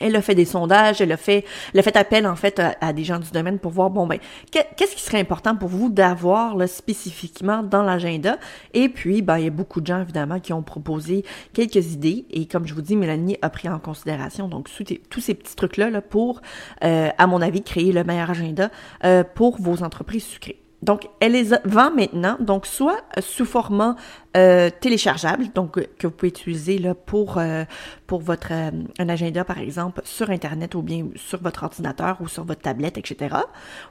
Elle 0.00 0.16
a 0.16 0.22
fait 0.22 0.34
des 0.34 0.44
sondages, 0.44 1.00
elle 1.00 1.12
a 1.12 1.16
fait, 1.16 1.44
elle 1.72 1.80
a 1.80 1.82
fait 1.82 1.96
appel 1.96 2.26
en 2.26 2.36
fait 2.36 2.60
à, 2.80 2.92
des 2.92 3.04
gens 3.04 3.18
du 3.18 3.30
domaine 3.30 3.58
pour 3.58 3.70
voir 3.70 3.90
bon 3.90 4.06
ben 4.06 4.18
qu'est-ce 4.50 4.94
qui 4.94 5.02
serait 5.02 5.20
important 5.20 5.54
pour 5.56 5.68
vous 5.68 5.90
d'avoir 5.90 6.56
spécifiquement 6.68 7.62
dans 7.62 7.82
l'agenda? 7.82 8.38
Et 8.74 8.88
puis 8.88 9.22
ben 9.22 9.38
il 9.38 9.44
y 9.44 9.48
a 9.48 9.50
beaucoup 9.50 9.80
de 9.80 9.86
gens 9.86 10.00
évidemment 10.00 10.40
qui 10.40 10.52
ont 10.52 10.62
proposé 10.62 11.24
quelques 11.52 11.92
idées 11.92 12.24
et 12.30 12.46
comme 12.46 12.66
je 12.66 12.74
vous 12.74 12.82
dis 12.82 12.96
Mélanie 12.96 13.36
a 13.42 13.50
pris 13.50 13.68
en 13.68 13.78
considération 13.78 14.48
donc 14.48 14.68
tous 15.10 15.20
ces 15.20 15.34
petits 15.34 15.56
trucs 15.56 15.76
là, 15.76 15.90
là 15.90 16.00
pour 16.00 16.40
euh, 16.84 17.10
à 17.16 17.26
mon 17.26 17.40
avis 17.42 17.62
créer 17.62 17.92
le 17.92 18.04
meilleur 18.04 18.30
agenda 18.30 18.70
euh, 19.04 19.22
pour 19.22 19.60
vos 19.60 19.82
entreprises 19.82 20.24
sucrées. 20.24 20.60
Donc, 20.82 21.08
elle 21.20 21.32
les 21.32 21.50
vend 21.64 21.90
maintenant, 21.90 22.36
donc 22.40 22.66
soit 22.66 23.02
sous 23.20 23.44
format 23.44 23.96
euh, 24.36 24.70
téléchargeable, 24.80 25.48
donc 25.54 25.76
euh, 25.76 25.84
que 25.98 26.06
vous 26.06 26.12
pouvez 26.12 26.28
utiliser 26.28 26.78
là 26.78 26.94
pour 26.94 27.36
euh, 27.36 27.64
pour 28.06 28.20
votre 28.20 28.52
un 28.52 29.08
agenda 29.08 29.44
par 29.44 29.58
exemple 29.58 30.00
sur 30.04 30.30
internet 30.30 30.74
ou 30.74 30.82
bien 30.82 31.08
sur 31.16 31.42
votre 31.42 31.64
ordinateur 31.64 32.16
ou 32.20 32.28
sur 32.28 32.44
votre 32.44 32.62
tablette, 32.62 32.96
etc. 32.96 33.36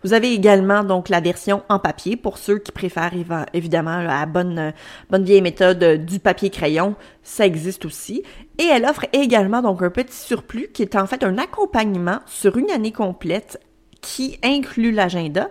Vous 0.04 0.14
avez 0.14 0.34
également 0.34 0.84
donc 0.84 1.10
la 1.10 1.20
version 1.20 1.62
en 1.70 1.78
papier 1.78 2.16
pour 2.16 2.38
ceux 2.38 2.58
qui 2.58 2.72
préfèrent 2.72 3.12
évidemment 3.54 4.02
la 4.02 4.26
bonne 4.26 4.74
bonne 5.10 5.24
vieille 5.26 5.42
méthode 5.42 6.06
du 6.06 6.20
papier 6.20 6.50
crayon, 6.50 6.96
ça 7.22 7.46
existe 7.46 7.86
aussi. 7.86 8.24
Et 8.58 8.64
elle 8.64 8.86
offre 8.86 9.06
également 9.14 9.62
donc 9.62 9.84
un 9.84 9.90
petit 9.90 10.16
surplus 10.16 10.70
qui 10.74 10.84
est 10.84 10.96
en 10.96 11.06
fait 11.06 11.24
un 11.24 11.38
accompagnement 11.38 12.20
sur 12.26 12.58
une 12.58 12.72
année 12.72 12.94
complète 12.94 13.60
qui 14.02 14.40
inclut 14.42 14.92
l'agenda 14.92 15.50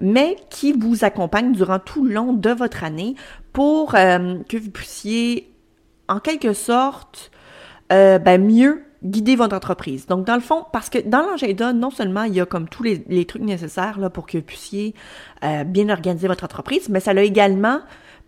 mais 0.00 0.36
qui 0.50 0.72
vous 0.72 1.04
accompagne 1.04 1.52
durant 1.52 1.78
tout 1.78 2.04
le 2.04 2.14
long 2.14 2.32
de 2.32 2.50
votre 2.50 2.84
année 2.84 3.14
pour 3.52 3.94
euh, 3.94 4.36
que 4.48 4.56
vous 4.56 4.70
puissiez, 4.70 5.50
en 6.08 6.20
quelque 6.20 6.52
sorte, 6.52 7.30
euh, 7.92 8.18
ben, 8.18 8.44
mieux 8.44 8.82
guider 9.02 9.36
votre 9.36 9.54
entreprise. 9.54 10.06
Donc, 10.06 10.26
dans 10.26 10.34
le 10.34 10.40
fond, 10.40 10.64
parce 10.72 10.90
que 10.90 10.98
dans 10.98 11.22
l'agenda, 11.30 11.72
non 11.72 11.90
seulement 11.90 12.24
il 12.24 12.34
y 12.34 12.40
a 12.40 12.46
comme 12.46 12.68
tous 12.68 12.82
les, 12.82 13.24
trucs 13.24 13.42
nécessaires 13.42 13.98
pour 14.12 14.26
que 14.26 14.38
vous 14.38 14.44
puissiez 14.44 14.94
euh, 15.44 15.64
bien 15.64 15.88
organiser 15.88 16.28
votre 16.28 16.44
entreprise, 16.44 16.88
mais 16.88 17.00
ça 17.00 17.12
a 17.12 17.20
également 17.20 17.80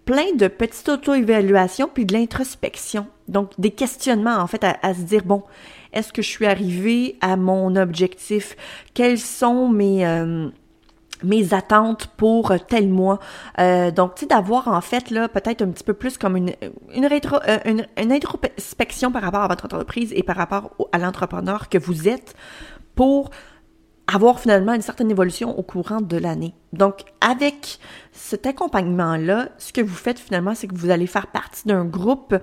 plein 0.04 0.34
de 0.34 0.48
petites 0.48 0.88
auto-évaluations 0.88 1.90
puis 1.92 2.06
de 2.06 2.14
l'introspection. 2.14 3.06
Donc, 3.26 3.50
des 3.58 3.70
questionnements, 3.70 4.36
en 4.36 4.46
fait, 4.46 4.64
à, 4.64 4.94
se 4.94 5.02
dire, 5.02 5.22
bon, 5.24 5.42
est-ce 5.92 6.12
que 6.12 6.22
je 6.22 6.28
suis 6.28 6.46
arrivé 6.46 7.16
à 7.20 7.36
mon 7.36 7.76
objectif? 7.76 8.56
Quels 8.94 9.18
sont 9.18 9.68
mes 9.68 10.04
mes 11.22 11.54
attentes 11.54 12.08
pour 12.16 12.52
tel 12.68 12.88
mois. 12.88 13.18
Euh, 13.58 13.90
donc, 13.90 14.14
tu 14.14 14.20
sais, 14.20 14.26
d'avoir 14.26 14.68
en 14.68 14.80
fait 14.80 15.10
là 15.10 15.28
peut-être 15.28 15.62
un 15.62 15.68
petit 15.68 15.84
peu 15.84 15.94
plus 15.94 16.18
comme 16.18 16.36
une 16.36 16.52
une, 16.94 17.06
rétro, 17.06 17.36
euh, 17.48 17.58
une, 17.64 18.12
introspection 18.12 19.10
par 19.12 19.22
rapport 19.22 19.42
à 19.42 19.48
votre 19.48 19.64
entreprise 19.64 20.12
et 20.14 20.22
par 20.22 20.36
rapport 20.36 20.70
à 20.92 20.98
l'entrepreneur 20.98 21.68
que 21.68 21.78
vous 21.78 22.08
êtes 22.08 22.34
pour 22.94 23.30
avoir 24.12 24.40
finalement 24.40 24.72
une 24.72 24.82
certaine 24.82 25.10
évolution 25.10 25.56
au 25.58 25.62
courant 25.62 26.00
de 26.00 26.16
l'année. 26.16 26.54
Donc, 26.72 27.02
avec 27.20 27.78
cet 28.12 28.46
accompagnement-là, 28.46 29.50
ce 29.58 29.72
que 29.72 29.82
vous 29.82 29.94
faites 29.94 30.18
finalement, 30.18 30.54
c'est 30.54 30.66
que 30.66 30.74
vous 30.74 30.90
allez 30.90 31.06
faire 31.06 31.26
partie 31.26 31.68
d'un 31.68 31.84
groupe 31.84 32.34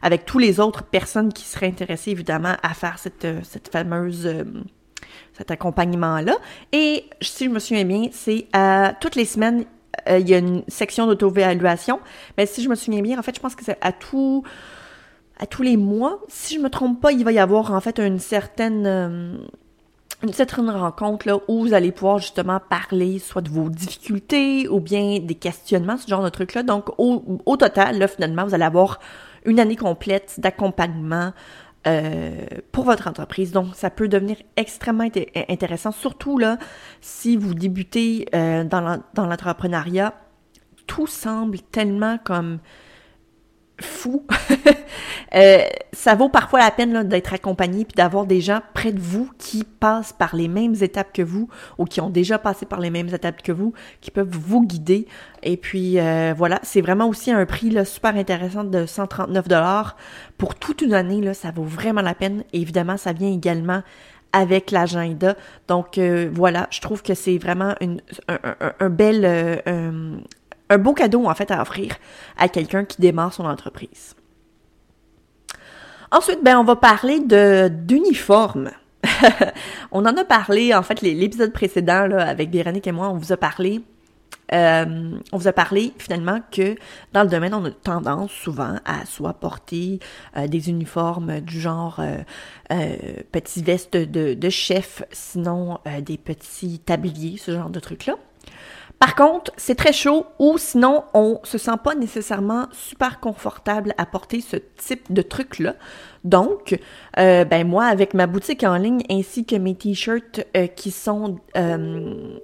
avec 0.00 0.24
tous 0.24 0.38
les 0.38 0.60
autres 0.60 0.82
personnes 0.82 1.30
qui 1.32 1.44
seraient 1.44 1.66
intéressées 1.66 2.12
évidemment 2.12 2.56
à 2.62 2.72
faire 2.72 2.98
cette, 2.98 3.26
cette 3.44 3.70
fameuse 3.70 4.26
euh, 4.26 4.44
cet 5.40 5.50
accompagnement-là. 5.50 6.36
Et 6.72 7.04
si 7.22 7.46
je 7.46 7.50
me 7.50 7.58
souviens 7.58 7.84
bien, 7.84 8.08
c'est 8.12 8.46
à 8.52 8.92
toutes 9.00 9.16
les 9.16 9.24
semaines, 9.24 9.64
euh, 10.08 10.18
il 10.18 10.28
y 10.28 10.34
a 10.34 10.38
une 10.38 10.62
section 10.68 11.06
d'auto-évaluation. 11.06 11.98
Mais 12.36 12.44
si 12.44 12.62
je 12.62 12.68
me 12.68 12.74
souviens 12.74 13.00
bien, 13.00 13.18
en 13.18 13.22
fait, 13.22 13.34
je 13.34 13.40
pense 13.40 13.54
que 13.54 13.64
c'est 13.64 13.78
à 13.80 13.92
tout 13.92 14.44
à 15.38 15.46
tous 15.46 15.62
les 15.62 15.78
mois. 15.78 16.20
Si 16.28 16.56
je 16.56 16.60
me 16.60 16.68
trompe 16.68 17.00
pas, 17.00 17.12
il 17.12 17.24
va 17.24 17.32
y 17.32 17.38
avoir 17.38 17.72
en 17.72 17.80
fait 17.80 17.98
une 17.98 18.18
certaine 18.18 18.86
euh, 18.86 19.38
une 20.22 20.34
certaine 20.34 20.68
rencontre 20.68 21.26
là, 21.26 21.38
où 21.48 21.60
vous 21.60 21.72
allez 21.72 21.90
pouvoir 21.90 22.18
justement 22.18 22.60
parler 22.60 23.18
soit 23.18 23.40
de 23.40 23.48
vos 23.48 23.70
difficultés 23.70 24.68
ou 24.68 24.78
bien 24.78 25.20
des 25.20 25.34
questionnements, 25.34 25.96
ce 25.96 26.06
genre 26.06 26.22
de 26.22 26.28
trucs-là. 26.28 26.62
Donc, 26.62 26.90
au, 26.98 27.40
au 27.46 27.56
total, 27.56 27.98
là, 27.98 28.06
finalement, 28.06 28.44
vous 28.44 28.52
allez 28.52 28.64
avoir 28.64 29.00
une 29.46 29.58
année 29.58 29.76
complète 29.76 30.34
d'accompagnement 30.36 31.32
euh, 31.86 32.44
pour 32.72 32.84
votre 32.84 33.08
entreprise. 33.08 33.52
Donc, 33.52 33.74
ça 33.74 33.90
peut 33.90 34.08
devenir 34.08 34.36
extrêmement 34.56 35.08
intéressant, 35.48 35.92
surtout 35.92 36.38
là, 36.38 36.58
si 37.00 37.36
vous 37.36 37.54
débutez 37.54 38.26
euh, 38.34 38.64
dans 38.64 39.26
l'entrepreneuriat. 39.26 40.14
Tout 40.86 41.06
semble 41.06 41.60
tellement 41.60 42.18
comme 42.18 42.58
fou. 43.82 44.26
euh, 45.34 45.62
ça 45.92 46.14
vaut 46.14 46.28
parfois 46.28 46.60
la 46.60 46.70
peine 46.70 47.02
d'être 47.04 47.32
accompagné 47.32 47.84
puis 47.84 47.94
d'avoir 47.94 48.26
des 48.26 48.40
gens 48.40 48.60
près 48.74 48.92
de 48.92 49.00
vous 49.00 49.30
qui 49.38 49.64
passent 49.64 50.12
par 50.12 50.34
les 50.36 50.48
mêmes 50.48 50.74
étapes 50.80 51.12
que 51.12 51.22
vous 51.22 51.48
ou 51.78 51.84
qui 51.84 52.00
ont 52.00 52.10
déjà 52.10 52.38
passé 52.38 52.66
par 52.66 52.80
les 52.80 52.90
mêmes 52.90 53.08
étapes 53.08 53.42
que 53.42 53.52
vous, 53.52 53.72
qui 54.00 54.10
peuvent 54.10 54.30
vous 54.30 54.62
guider. 54.62 55.06
Et 55.42 55.56
puis 55.56 55.98
euh, 55.98 56.34
voilà, 56.36 56.60
c'est 56.62 56.80
vraiment 56.80 57.08
aussi 57.08 57.30
un 57.30 57.44
prix 57.46 57.76
super 57.84 58.16
intéressant 58.16 58.64
de 58.64 58.86
139 58.86 59.48
dollars 59.48 59.96
pour 60.38 60.54
toute 60.54 60.82
une 60.82 60.94
année. 60.94 61.34
Ça 61.34 61.50
vaut 61.50 61.64
vraiment 61.64 62.02
la 62.02 62.14
peine. 62.14 62.44
Évidemment, 62.52 62.96
ça 62.96 63.12
vient 63.12 63.30
également 63.30 63.82
avec 64.32 64.70
l'agenda. 64.70 65.36
Donc 65.68 65.98
euh, 65.98 66.30
voilà, 66.32 66.68
je 66.70 66.80
trouve 66.80 67.02
que 67.02 67.14
c'est 67.14 67.38
vraiment 67.38 67.74
un, 68.28 68.88
bel, 68.88 69.24
beau 70.78 70.94
cadeau 70.94 71.26
en 71.26 71.34
fait 71.34 71.50
à 71.50 71.60
offrir 71.60 71.96
à 72.36 72.48
quelqu'un 72.48 72.84
qui 72.84 73.00
démarre 73.00 73.32
son 73.32 73.44
entreprise. 73.44 74.14
Ensuite, 76.12 76.42
ben 76.42 76.58
on 76.58 76.64
va 76.64 76.76
parler 76.76 77.20
de 77.20 77.68
d'uniforme. 77.68 78.70
on 79.92 80.04
en 80.04 80.16
a 80.16 80.24
parlé 80.24 80.74
en 80.74 80.82
fait 80.82 81.00
l'épisode 81.02 81.52
précédent 81.52 82.06
là, 82.06 82.26
avec 82.26 82.50
Véronique 82.50 82.86
et 82.86 82.92
moi, 82.92 83.08
on 83.08 83.16
vous 83.16 83.32
a 83.32 83.36
parlé 83.36 83.82
euh, 84.52 85.18
on 85.32 85.36
vous 85.36 85.48
a 85.48 85.52
parlé 85.52 85.92
finalement 85.98 86.40
que 86.50 86.74
dans 87.12 87.22
le 87.22 87.28
domaine, 87.28 87.54
on 87.54 87.64
a 87.64 87.70
tendance 87.70 88.32
souvent 88.32 88.76
à 88.84 89.06
soit 89.06 89.34
porter 89.34 90.00
euh, 90.36 90.48
des 90.48 90.70
uniformes 90.70 91.40
du 91.40 91.60
genre 91.60 92.00
euh, 92.00 92.18
euh 92.72 92.96
petits 93.30 93.62
vestes 93.62 93.96
de, 93.96 94.34
de 94.34 94.50
chef, 94.50 95.02
sinon 95.12 95.78
des 96.02 96.18
petits 96.18 96.80
tabliers, 96.80 97.36
ce 97.36 97.52
genre 97.52 97.70
de 97.70 97.80
trucs-là. 97.80 98.16
Par 99.00 99.14
contre, 99.14 99.50
c'est 99.56 99.76
très 99.76 99.94
chaud 99.94 100.26
ou 100.38 100.58
sinon 100.58 101.04
on 101.14 101.40
se 101.42 101.56
sent 101.56 101.78
pas 101.82 101.94
nécessairement 101.94 102.66
super 102.70 103.18
confortable 103.18 103.94
à 103.96 104.04
porter 104.04 104.42
ce 104.42 104.56
type 104.76 105.10
de 105.10 105.22
truc-là. 105.22 105.74
Donc, 106.24 106.78
euh, 107.18 107.46
ben 107.46 107.66
moi, 107.66 107.86
avec 107.86 108.12
ma 108.12 108.26
boutique 108.26 108.62
en 108.62 108.76
ligne 108.76 109.02
ainsi 109.10 109.46
que 109.46 109.56
mes 109.56 109.74
t-shirts 109.74 110.44
euh, 110.54 110.66
qui 110.66 110.90
sont 110.90 111.38
euh, 111.56 112.38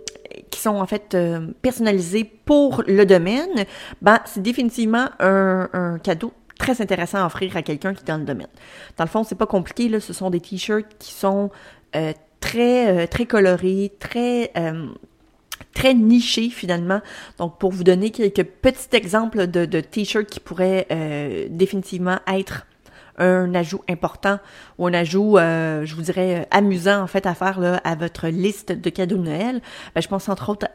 qui 0.50 0.58
sont 0.58 0.76
en 0.76 0.86
fait 0.86 1.14
personnalisés 1.60 2.24
pour 2.24 2.82
le 2.86 3.04
domaine, 3.04 3.66
ben 4.00 4.20
c'est 4.24 4.40
définitivement 4.40 5.10
un, 5.20 5.68
un 5.74 5.98
cadeau 5.98 6.32
très 6.58 6.80
intéressant 6.80 7.18
à 7.18 7.26
offrir 7.26 7.54
à 7.58 7.60
quelqu'un 7.60 7.92
qui 7.92 8.00
est 8.00 8.06
dans 8.06 8.16
le 8.16 8.24
domaine. 8.24 8.48
Dans 8.96 9.04
le 9.04 9.10
fond, 9.10 9.24
c'est 9.24 9.34
pas 9.34 9.46
compliqué 9.46 9.90
là, 9.90 10.00
ce 10.00 10.14
sont 10.14 10.30
des 10.30 10.40
t-shirts 10.40 10.88
qui 10.98 11.12
sont 11.12 11.50
très 12.40 13.06
très 13.08 13.26
colorés, 13.26 13.92
très 14.00 14.52
très 15.76 15.92
niché 15.92 16.48
finalement. 16.48 17.02
Donc 17.38 17.58
pour 17.58 17.70
vous 17.70 17.84
donner 17.84 18.10
quelques 18.10 18.44
petits 18.44 18.96
exemples 18.96 19.46
de, 19.46 19.80
t-shirts 19.80 20.26
qui 20.26 20.40
pourraient 20.40 20.86
euh, 20.90 21.46
définitivement 21.50 22.18
être 22.26 22.66
un 23.18 23.54
ajout 23.54 23.82
important 23.88 24.38
ou 24.78 24.86
un 24.86 24.94
ajout, 24.94 25.38
euh, 25.38 25.84
je 25.84 25.94
vous 25.94 26.02
dirais, 26.02 26.40
euh, 26.40 26.44
amusant 26.50 27.02
en 27.02 27.06
fait 27.06 27.26
à 27.26 27.34
faire 27.34 27.60
là, 27.60 27.80
à 27.84 27.94
votre 27.94 28.28
liste 28.28 28.72
de 28.72 28.90
cadeaux 28.90 29.16
de 29.16 29.22
Noël. 29.22 29.60
Ben, 29.94 30.00
je 30.00 30.08
pense 30.08 30.28
entre 30.28 30.50
autres 30.50 30.66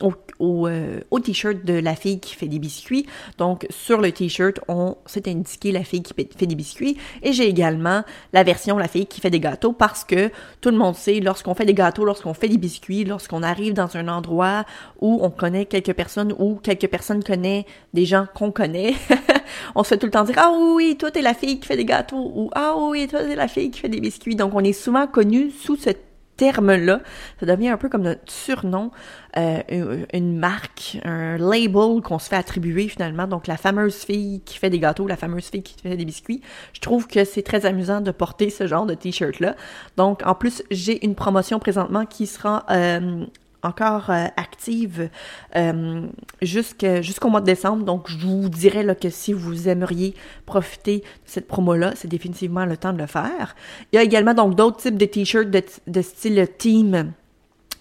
au, 0.00 0.12
au, 0.38 0.68
euh, 0.68 1.00
au 1.10 1.20
t-shirt 1.20 1.64
de 1.64 1.74
la 1.74 1.94
fille 1.94 2.20
qui 2.20 2.34
fait 2.34 2.48
des 2.48 2.58
biscuits. 2.58 3.06
Donc 3.38 3.66
sur 3.70 4.00
le 4.00 4.12
t-shirt, 4.12 4.60
on 4.68 4.96
s'est 5.06 5.28
indiqué 5.28 5.72
la 5.72 5.84
fille 5.84 6.02
qui 6.02 6.14
fait 6.14 6.46
des 6.46 6.54
biscuits. 6.54 6.98
Et 7.22 7.32
j'ai 7.32 7.48
également 7.48 8.02
la 8.32 8.42
version 8.42 8.78
la 8.78 8.88
fille 8.88 9.06
qui 9.06 9.20
fait 9.20 9.30
des 9.30 9.40
gâteaux 9.40 9.72
parce 9.72 10.04
que 10.04 10.30
tout 10.60 10.70
le 10.70 10.76
monde 10.76 10.94
sait, 10.94 11.20
lorsqu'on 11.20 11.54
fait 11.54 11.64
des 11.64 11.74
gâteaux, 11.74 12.04
lorsqu'on 12.04 12.34
fait 12.34 12.48
des 12.48 12.58
biscuits, 12.58 13.04
lorsqu'on 13.04 13.42
arrive 13.42 13.72
dans 13.72 13.96
un 13.96 14.08
endroit 14.08 14.64
où 15.00 15.20
on 15.22 15.30
connaît 15.30 15.66
quelques 15.66 15.94
personnes 15.94 16.34
ou 16.38 16.56
quelques 16.62 16.88
personnes 16.88 17.22
connaissent 17.22 17.64
des 17.94 18.04
gens 18.04 18.26
qu'on 18.34 18.50
connaît, 18.50 18.94
on 19.74 19.82
se 19.82 19.88
fait 19.88 19.98
tout 19.98 20.06
le 20.06 20.12
temps 20.12 20.24
dire 20.24 20.36
ah 20.38 20.52
oui, 20.52 20.96
toi 20.98 21.10
t'es 21.10 21.22
la 21.22 21.34
fille 21.34 21.60
qui 21.60 21.66
fait 21.66 21.76
des 21.76 21.84
gâteaux 21.84 22.32
ou 22.34 22.50
ah 22.54 22.74
oui, 22.76 23.06
toi 23.08 23.20
t'es 23.20 23.36
la 23.36 23.48
fille 23.48 23.70
qui 23.70 23.80
fait 23.80 23.88
des 23.88 24.00
biscuits. 24.00 24.36
Donc 24.36 24.52
on 24.54 24.60
est 24.60 24.72
souvent 24.72 25.06
connu 25.06 25.50
sous 25.50 25.76
ce 25.76 25.90
terme-là. 26.38 27.00
Ça 27.40 27.46
devient 27.46 27.68
un 27.68 27.76
peu 27.76 27.90
comme 27.90 28.02
notre 28.02 28.32
surnom, 28.32 28.90
euh, 29.36 30.04
une 30.14 30.38
marque, 30.38 30.98
un 31.04 31.36
label 31.36 32.00
qu'on 32.02 32.18
se 32.18 32.28
fait 32.28 32.36
attribuer 32.36 32.88
finalement. 32.88 33.26
Donc 33.26 33.46
la 33.46 33.58
fameuse 33.58 33.96
fille 33.96 34.40
qui 34.46 34.56
fait 34.56 34.70
des 34.70 34.78
gâteaux, 34.78 35.06
la 35.06 35.16
fameuse 35.16 35.50
fille 35.50 35.62
qui 35.62 35.74
fait 35.82 35.96
des 35.96 36.04
biscuits. 36.06 36.40
Je 36.72 36.80
trouve 36.80 37.06
que 37.06 37.24
c'est 37.24 37.42
très 37.42 37.66
amusant 37.66 38.00
de 38.00 38.10
porter 38.10 38.48
ce 38.48 38.66
genre 38.66 38.86
de 38.86 38.94
t-shirt-là. 38.94 39.56
Donc 39.98 40.22
en 40.24 40.34
plus, 40.34 40.62
j'ai 40.70 41.04
une 41.04 41.14
promotion 41.14 41.58
présentement 41.58 42.06
qui 42.06 42.26
sera 42.26 42.64
euh, 42.70 43.26
encore 43.62 44.10
euh, 44.10 44.26
active 44.36 45.10
euh, 45.56 46.06
jusqu'au 46.42 47.28
mois 47.28 47.40
de 47.40 47.46
décembre. 47.46 47.84
Donc, 47.84 48.08
je 48.08 48.18
vous 48.18 48.48
dirais 48.48 48.84
que 48.96 49.10
si 49.10 49.32
vous 49.32 49.68
aimeriez 49.68 50.14
profiter 50.46 50.98
de 50.98 51.04
cette 51.26 51.48
promo-là, 51.48 51.92
c'est 51.96 52.08
définitivement 52.08 52.64
le 52.64 52.76
temps 52.76 52.92
de 52.92 52.98
le 52.98 53.06
faire. 53.06 53.56
Il 53.92 53.96
y 53.96 53.98
a 53.98 54.02
également 54.02 54.34
donc 54.34 54.54
d'autres 54.54 54.78
types 54.78 54.96
de 54.96 55.06
t-shirts 55.06 55.50
de, 55.50 55.62
de, 55.86 56.02
style 56.02 56.48
team 56.58 57.12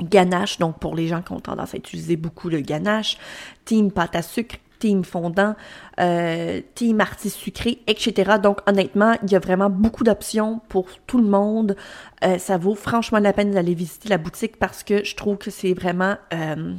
ganache, 0.01 0.59
donc 0.59 0.79
pour 0.79 0.95
les 0.95 1.07
gens 1.07 1.21
qui 1.21 1.31
ont 1.31 1.39
tendance 1.39 1.73
à 1.73 1.77
utiliser 1.77 2.15
beaucoup 2.15 2.49
le 2.49 2.59
ganache, 2.59 3.17
team 3.65 3.91
pâte 3.91 4.15
à 4.15 4.21
sucre, 4.21 4.57
team 4.79 5.03
fondant, 5.03 5.55
euh, 5.99 6.61
team 6.75 7.01
artiste 7.01 7.37
sucré, 7.37 7.79
etc. 7.87 8.33
Donc 8.41 8.59
honnêtement, 8.67 9.15
il 9.23 9.31
y 9.31 9.35
a 9.35 9.39
vraiment 9.39 9.69
beaucoup 9.69 10.03
d'options 10.03 10.61
pour 10.69 10.87
tout 11.05 11.17
le 11.17 11.27
monde. 11.27 11.75
Euh, 12.23 12.37
ça 12.37 12.57
vaut 12.57 12.75
franchement 12.75 13.19
la 13.19 13.33
peine 13.33 13.51
d'aller 13.51 13.73
visiter 13.73 14.09
la 14.09 14.17
boutique 14.17 14.57
parce 14.57 14.83
que 14.83 15.03
je 15.03 15.15
trouve 15.15 15.37
que 15.37 15.51
c'est 15.51 15.73
vraiment 15.73 16.15
euh, 16.33 16.75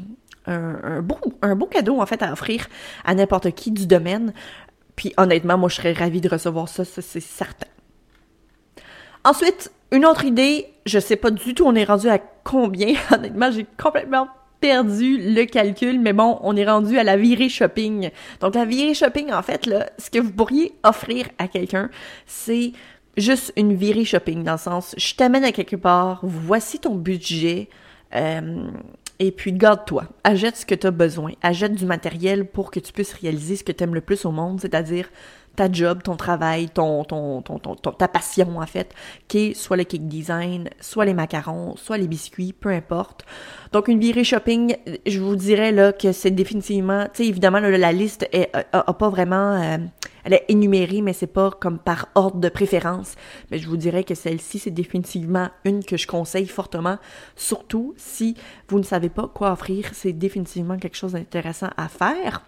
un, 0.47 1.03
beau, 1.03 1.67
cadeau 1.67 2.01
en 2.01 2.07
fait 2.07 2.23
à 2.23 2.33
offrir 2.33 2.67
à 3.05 3.15
n'importe 3.15 3.51
qui 3.53 3.71
du 3.71 3.87
domaine. 3.87 4.33
Puis 4.97 5.13
honnêtement, 5.17 5.59
moi 5.59 5.69
je 5.69 5.77
serais 5.77 5.93
ravie 5.93 6.21
de 6.21 6.29
recevoir 6.29 6.69
ça, 6.69 6.85
ça 6.85 7.03
c'est 7.03 7.21
certain. 7.21 7.67
Ensuite, 9.25 9.71
une 9.91 10.07
autre 10.07 10.25
idée, 10.25 10.67
je 10.87 10.99
sais 10.99 11.17
pas 11.17 11.31
du 11.31 11.55
tout 11.55 11.65
on 11.65 11.75
est 11.75 11.85
rendu 11.85 12.09
à 12.09 12.19
combien. 12.19 12.95
Honnêtement, 13.13 13.51
j'ai 13.51 13.67
complètement 13.81 14.29
perdu 14.61 15.19
le 15.19 15.45
calcul, 15.45 16.01
mais 16.01 16.13
bon, 16.13 16.39
on 16.43 16.57
est 16.57 16.67
rendu 16.67 16.99
à 16.99 17.05
la 17.05 17.17
virée 17.17 17.49
shopping. 17.49 18.11
Donc 18.41 18.55
la 18.55 18.65
virée 18.65 18.95
shopping, 18.95 19.33
en 19.33 19.43
fait, 19.43 19.67
là, 19.67 19.89
ce 19.99 20.11
que 20.11 20.19
vous 20.19 20.33
pourriez 20.33 20.73
offrir 20.83 21.27
à 21.39 21.49
quelqu'un, 21.49 21.91
c'est 22.27 22.73
juste 23.17 23.53
une 23.57 23.75
virée 23.75 24.05
shopping, 24.05 24.45
dans 24.45 24.53
le 24.53 24.59
sens, 24.59 24.95
je 24.97 25.15
t'amène 25.15 25.45
à 25.45 25.53
quelque 25.53 25.77
part, 25.77 26.21
voici 26.23 26.79
ton 26.79 26.95
budget, 26.95 27.69
euh, 28.15 28.71
et 29.19 29.33
puis 29.33 29.53
garde-toi, 29.53 30.05
achète 30.23 30.57
ce 30.57 30.67
que 30.67 30.75
tu 30.75 30.87
as 30.87 30.93
besoin, 30.93 31.33
achète 31.43 31.75
du 31.75 31.85
matériel 31.85 32.47
pour 32.47 32.71
que 32.71 32.79
tu 32.79 32.93
puisses 32.93 33.13
réaliser 33.13 33.57
ce 33.57 33.65
que 33.65 33.73
tu 33.73 33.83
aimes 33.83 33.95
le 33.95 34.01
plus 34.01 34.25
au 34.25 34.31
monde, 34.31 34.61
c'est-à-dire 34.61 35.09
ta 35.59 35.71
job, 35.71 36.05
ton 36.05 36.15
travail, 36.15 36.69
ton, 36.69 37.03
ton, 37.03 37.43
ton, 37.43 37.59
ta 37.75 38.07
passion 38.07 38.61
en 38.61 38.67
fait, 38.67 38.95
qui 39.27 39.39
est 39.39 39.55
soit 39.55 39.77
le 39.77 39.83
cake 39.83 40.07
design, 40.07 40.71
soit 40.79 41.05
les 41.05 41.15
macarons, 41.15 41.75
soit 41.75 41.99
les 41.99 42.07
biscuits, 42.07 42.53
peu 42.53 42.69
importe. 42.69 43.27
Donc 43.73 43.89
une 43.89 43.99
virée 43.99 44.23
shopping, 44.23 44.77
je 45.05 45.19
vous 45.19 45.35
dirais 45.35 45.73
là 45.73 45.93
que 45.93 46.13
c'est 46.13 46.31
définitivement, 46.31 47.07
tu 47.07 47.25
sais 47.25 47.29
évidemment 47.29 47.59
la 47.59 47.91
liste 47.91 48.29
est, 48.31 48.53
a, 48.55 48.93
pas 48.93 49.09
vraiment, 49.09 49.61
euh, 49.61 49.79
elle 50.23 50.35
est 50.35 50.45
énumérée, 50.47 51.03
mais 51.03 51.13
c'est 51.13 51.27
pas 51.27 51.51
comme 51.51 51.81
par 51.81 52.07
ordre 52.15 52.39
de 52.39 52.49
préférence. 52.49 53.17
Mais 53.51 53.59
je 53.59 53.69
vous 53.69 53.77
dirais 53.77 54.05
que 54.05 54.15
celle-ci 54.15 54.61
c'est 54.61 54.71
définitivement 54.71 55.49
une 55.65 55.83
que 55.83 55.97
je 55.97 56.07
conseille 56.07 56.47
fortement, 56.47 56.99
surtout 57.35 57.95
si 57.97 58.37
vous 58.69 58.79
ne 58.79 58.85
savez 58.85 59.09
pas 59.09 59.27
quoi 59.27 59.51
offrir, 59.51 59.91
c'est 59.93 60.13
définitivement 60.13 60.77
quelque 60.79 60.97
chose 60.97 61.15
d'intéressant 61.15 61.71
à 61.77 61.89
faire. 61.89 62.45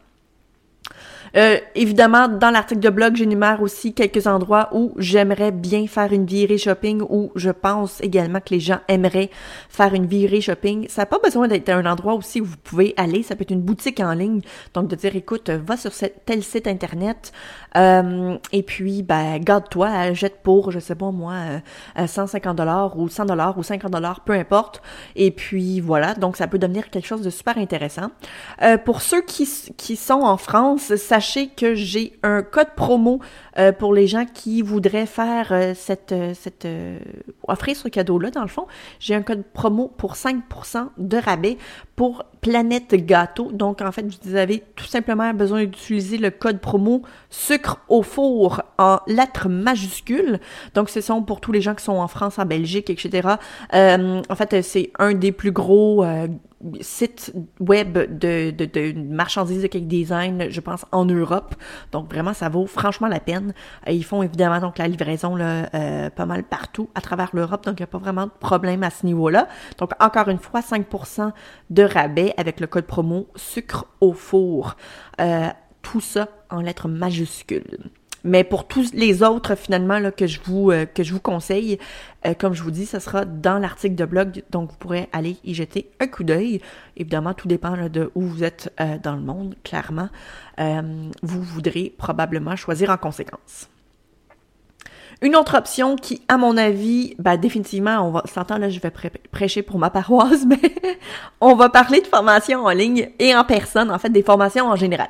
Euh, 1.37 1.59
évidemment, 1.75 2.29
dans 2.29 2.51
l'article 2.51 2.81
de 2.81 2.91
blog, 2.91 3.17
j'énumère 3.17 3.63
aussi 3.63 3.95
quelques 3.95 4.27
endroits 4.27 4.69
où 4.73 4.93
j'aimerais 4.97 5.53
bien 5.53 5.87
faire 5.87 6.13
une 6.13 6.27
virée 6.27 6.59
shopping, 6.59 7.03
où 7.09 7.31
je 7.37 7.51
pense 7.51 8.01
également 8.01 8.41
que 8.41 8.51
les 8.51 8.61
gens 8.61 8.81
aimeraient 8.89 9.31
faire 9.69 9.95
une 9.95 10.07
virée 10.07 10.41
shopping. 10.41 10.89
Ça 10.89 11.03
n'a 11.03 11.07
pas 11.07 11.19
besoin 11.23 11.49
d'être 11.49 11.69
un 11.69 11.87
endroit 11.87 12.15
aussi 12.15 12.41
où 12.41 12.45
vous 12.45 12.57
pouvez 12.57 12.95
aller. 12.97 13.23
Ça 13.23 13.37
peut 13.37 13.43
être 13.43 13.51
une 13.51 13.63
boutique 13.63 14.01
en 14.01 14.13
ligne. 14.13 14.41
Donc, 14.75 14.89
de 14.89 14.97
dire, 14.97 15.15
écoute, 15.15 15.51
va 15.51 15.77
sur 15.77 15.93
tel 16.25 16.43
site 16.43 16.67
Internet 16.67 17.33
euh, 17.77 18.37
et 18.53 18.63
puis, 18.63 19.03
ben, 19.03 19.39
garde-toi, 19.39 20.13
jette 20.13 20.43
pour, 20.43 20.73
je 20.73 20.81
sais 20.81 20.95
pas 20.95 21.11
moi, 21.11 21.35
150 22.05 22.53
euh, 22.53 22.57
dollars 22.57 22.99
ou 22.99 23.09
100 23.09 23.27
dollars 23.27 23.57
ou 23.59 23.63
50 23.63 23.91
dollars, 23.91 24.21
peu 24.21 24.33
importe. 24.33 24.83
Et 25.15 25.31
puis, 25.31 25.81
voilà. 25.81 26.15
Donc, 26.15 26.37
ça 26.37 26.49
peut 26.49 26.59
devenir 26.59 26.91
quelque 26.91 27.07
chose 27.07 27.23
de 27.23 27.31
super 27.31 27.59
intéressant. 27.59 28.11
pour 28.85 29.03
ceux 29.03 29.23
qui, 29.23 29.49
qui 29.77 29.97
sont 29.97 30.23
en 30.23 30.37
France, 30.37 30.97
ça 30.97 31.20
sachez 31.21 31.49
que 31.49 31.75
j'ai 31.75 32.19
un 32.23 32.43
code 32.43 32.71
promo 32.75 33.21
euh, 33.59 33.73
pour 33.73 33.93
les 33.93 34.07
gens 34.07 34.25
qui 34.25 34.63
voudraient 34.63 35.05
faire 35.05 35.49
euh, 35.51 35.75
cette, 35.77 36.13
euh, 36.13 36.33
cette 36.33 36.67
offrir 37.47 37.77
ce 37.77 37.89
cadeau-là, 37.89 38.31
dans 38.31 38.41
le 38.41 38.49
fond. 38.49 38.67
J'ai 39.01 39.15
un 39.15 39.21
code 39.21 39.45
promo 39.53 39.89
pour 39.99 40.15
5% 40.15 40.89
de 40.97 41.17
rabais 41.19 41.59
pour 42.01 42.25
Planète 42.41 42.95
Gâteau. 42.95 43.53
Donc, 43.53 43.83
en 43.83 43.93
fait, 43.93 44.07
vous 44.25 44.35
avez 44.35 44.63
tout 44.75 44.87
simplement 44.87 45.35
besoin 45.35 45.65
d'utiliser 45.65 46.17
le 46.17 46.31
code 46.31 46.59
promo 46.59 47.03
sucre 47.29 47.77
au 47.91 48.03
four 48.03 48.63
en 48.79 49.01
lettres 49.07 49.51
majuscules. 49.51 50.41
Donc, 50.73 50.89
ce 50.89 51.03
sont 51.03 51.23
pour 51.23 51.43
tous 51.43 51.53
les 51.53 51.61
gens 51.61 51.75
qui 51.75 51.85
sont 51.85 51.99
en 51.99 52.09
France, 52.09 52.39
en 52.39 52.47
Belgique, 52.47 52.89
etc. 52.89 53.29
en 53.75 54.35
fait, 54.35 54.63
c'est 54.63 54.91
un 54.99 55.13
des 55.13 55.31
plus 55.31 55.53
gros 55.53 56.03
site 56.81 57.33
web 57.59 57.99
de, 58.19 58.93
marchandises 58.95 59.63
de 59.63 59.67
cake 59.67 59.87
design, 59.87 60.47
je 60.51 60.61
pense, 60.61 60.85
en 60.93 61.05
Europe. 61.07 61.55
Donc 61.93 62.13
vraiment, 62.13 62.35
ça 62.35 62.49
vaut 62.49 62.67
franchement 62.67 63.09
la 63.09 63.21
peine. 63.21 63.55
Euh, 63.89 63.93
ils 63.93 64.05
font 64.05 64.23
évidemment 64.23 64.61
donc 64.61 64.79
la 64.79 64.87
livraison 64.87 65.37
là, 65.37 65.71
euh, 65.75 66.11
pas 66.11 66.27
mal 66.27 66.43
partout 66.43 66.91
à 66.95 67.01
travers 67.01 67.31
l'Europe, 67.33 67.65
donc 67.65 67.79
il 67.79 67.83
n'y 67.83 67.85
a 67.85 67.89
pas 67.89 67.99
vraiment 67.99 68.27
de 68.27 68.33
problème 68.39 68.83
à 68.83 68.91
ce 68.91 69.07
niveau-là. 69.07 69.49
Donc 69.79 69.93
encore 70.01 70.29
une 70.29 70.39
fois, 70.39 70.61
5% 70.61 71.33
de 71.71 71.83
rabais 71.91 72.33
avec 72.37 72.61
le 72.61 72.67
code 72.67 72.87
promo 72.87 73.29
sucre 73.37 73.87
au 74.01 74.13
four. 74.13 74.77
Euh, 75.21 75.49
tout 75.83 76.01
ça 76.01 76.29
en 76.51 76.61
lettres 76.61 76.89
majuscules. 76.89 77.79
Mais 78.23 78.45
pour 78.45 78.69
tous 78.69 78.93
les 78.93 79.23
autres, 79.23 79.55
finalement, 79.55 80.11
que 80.11 80.27
je 80.27 80.41
vous, 80.45 80.71
euh, 80.71 80.85
que 80.85 81.03
je 81.03 81.15
vous 81.15 81.21
conseille, 81.21 81.79
euh, 82.27 82.35
comme 82.35 82.53
je 82.53 82.63
vous 82.63 82.71
dis, 82.71 82.85
ce 82.85 82.99
sera 82.99 83.25
dans 83.25 83.59
l'article 83.59 83.95
de 83.95 84.05
blog, 84.05 84.43
donc 84.51 84.71
vous 84.71 84.77
pourrez 84.77 85.09
aller 85.13 85.39
y 85.43 85.55
jeter 85.55 85.91
un 86.01 86.07
coup 86.07 86.23
d'œil. 86.23 86.61
Évidemment, 86.99 87.33
tout 87.33 87.49
dépend 87.49 87.89
de 87.89 88.11
où 88.15 88.21
vous 88.21 88.45
êtes 88.45 88.75
dans 89.03 89.17
le 89.17 89.23
monde, 89.23 89.55
clairement. 89.65 90.11
vous 90.59 91.43
voudrez 91.43 91.95
probablement 91.97 92.57
choisir 92.57 92.91
en 92.91 92.99
conséquence. 92.99 93.71
Une 95.23 95.37
autre 95.37 95.59
option 95.59 95.97
qui, 95.97 96.23
à 96.29 96.39
mon 96.39 96.57
avis, 96.57 97.15
ben, 97.19 97.37
définitivement, 97.37 98.01
on 98.07 98.11
va 98.11 98.23
s'entendre 98.33 98.63
là, 98.63 98.71
je 98.71 98.81
vais 98.81 98.91
prêcher 99.31 99.63
pour 99.63 99.79
ma 99.79 99.91
paroisse, 99.91 100.45
mais 100.47 100.75
on 101.41 101.55
va 101.55 101.69
parler 101.69 102.01
de 102.01 102.07
formation 102.07 102.65
en 102.65 102.71
ligne 102.71 103.11
et 103.19 103.35
en 103.35 103.45
personne, 103.45 103.91
en 103.91 103.99
fait, 103.99 104.11
des 104.11 104.23
formations 104.23 104.67
en 104.67 104.77
général. 104.77 105.09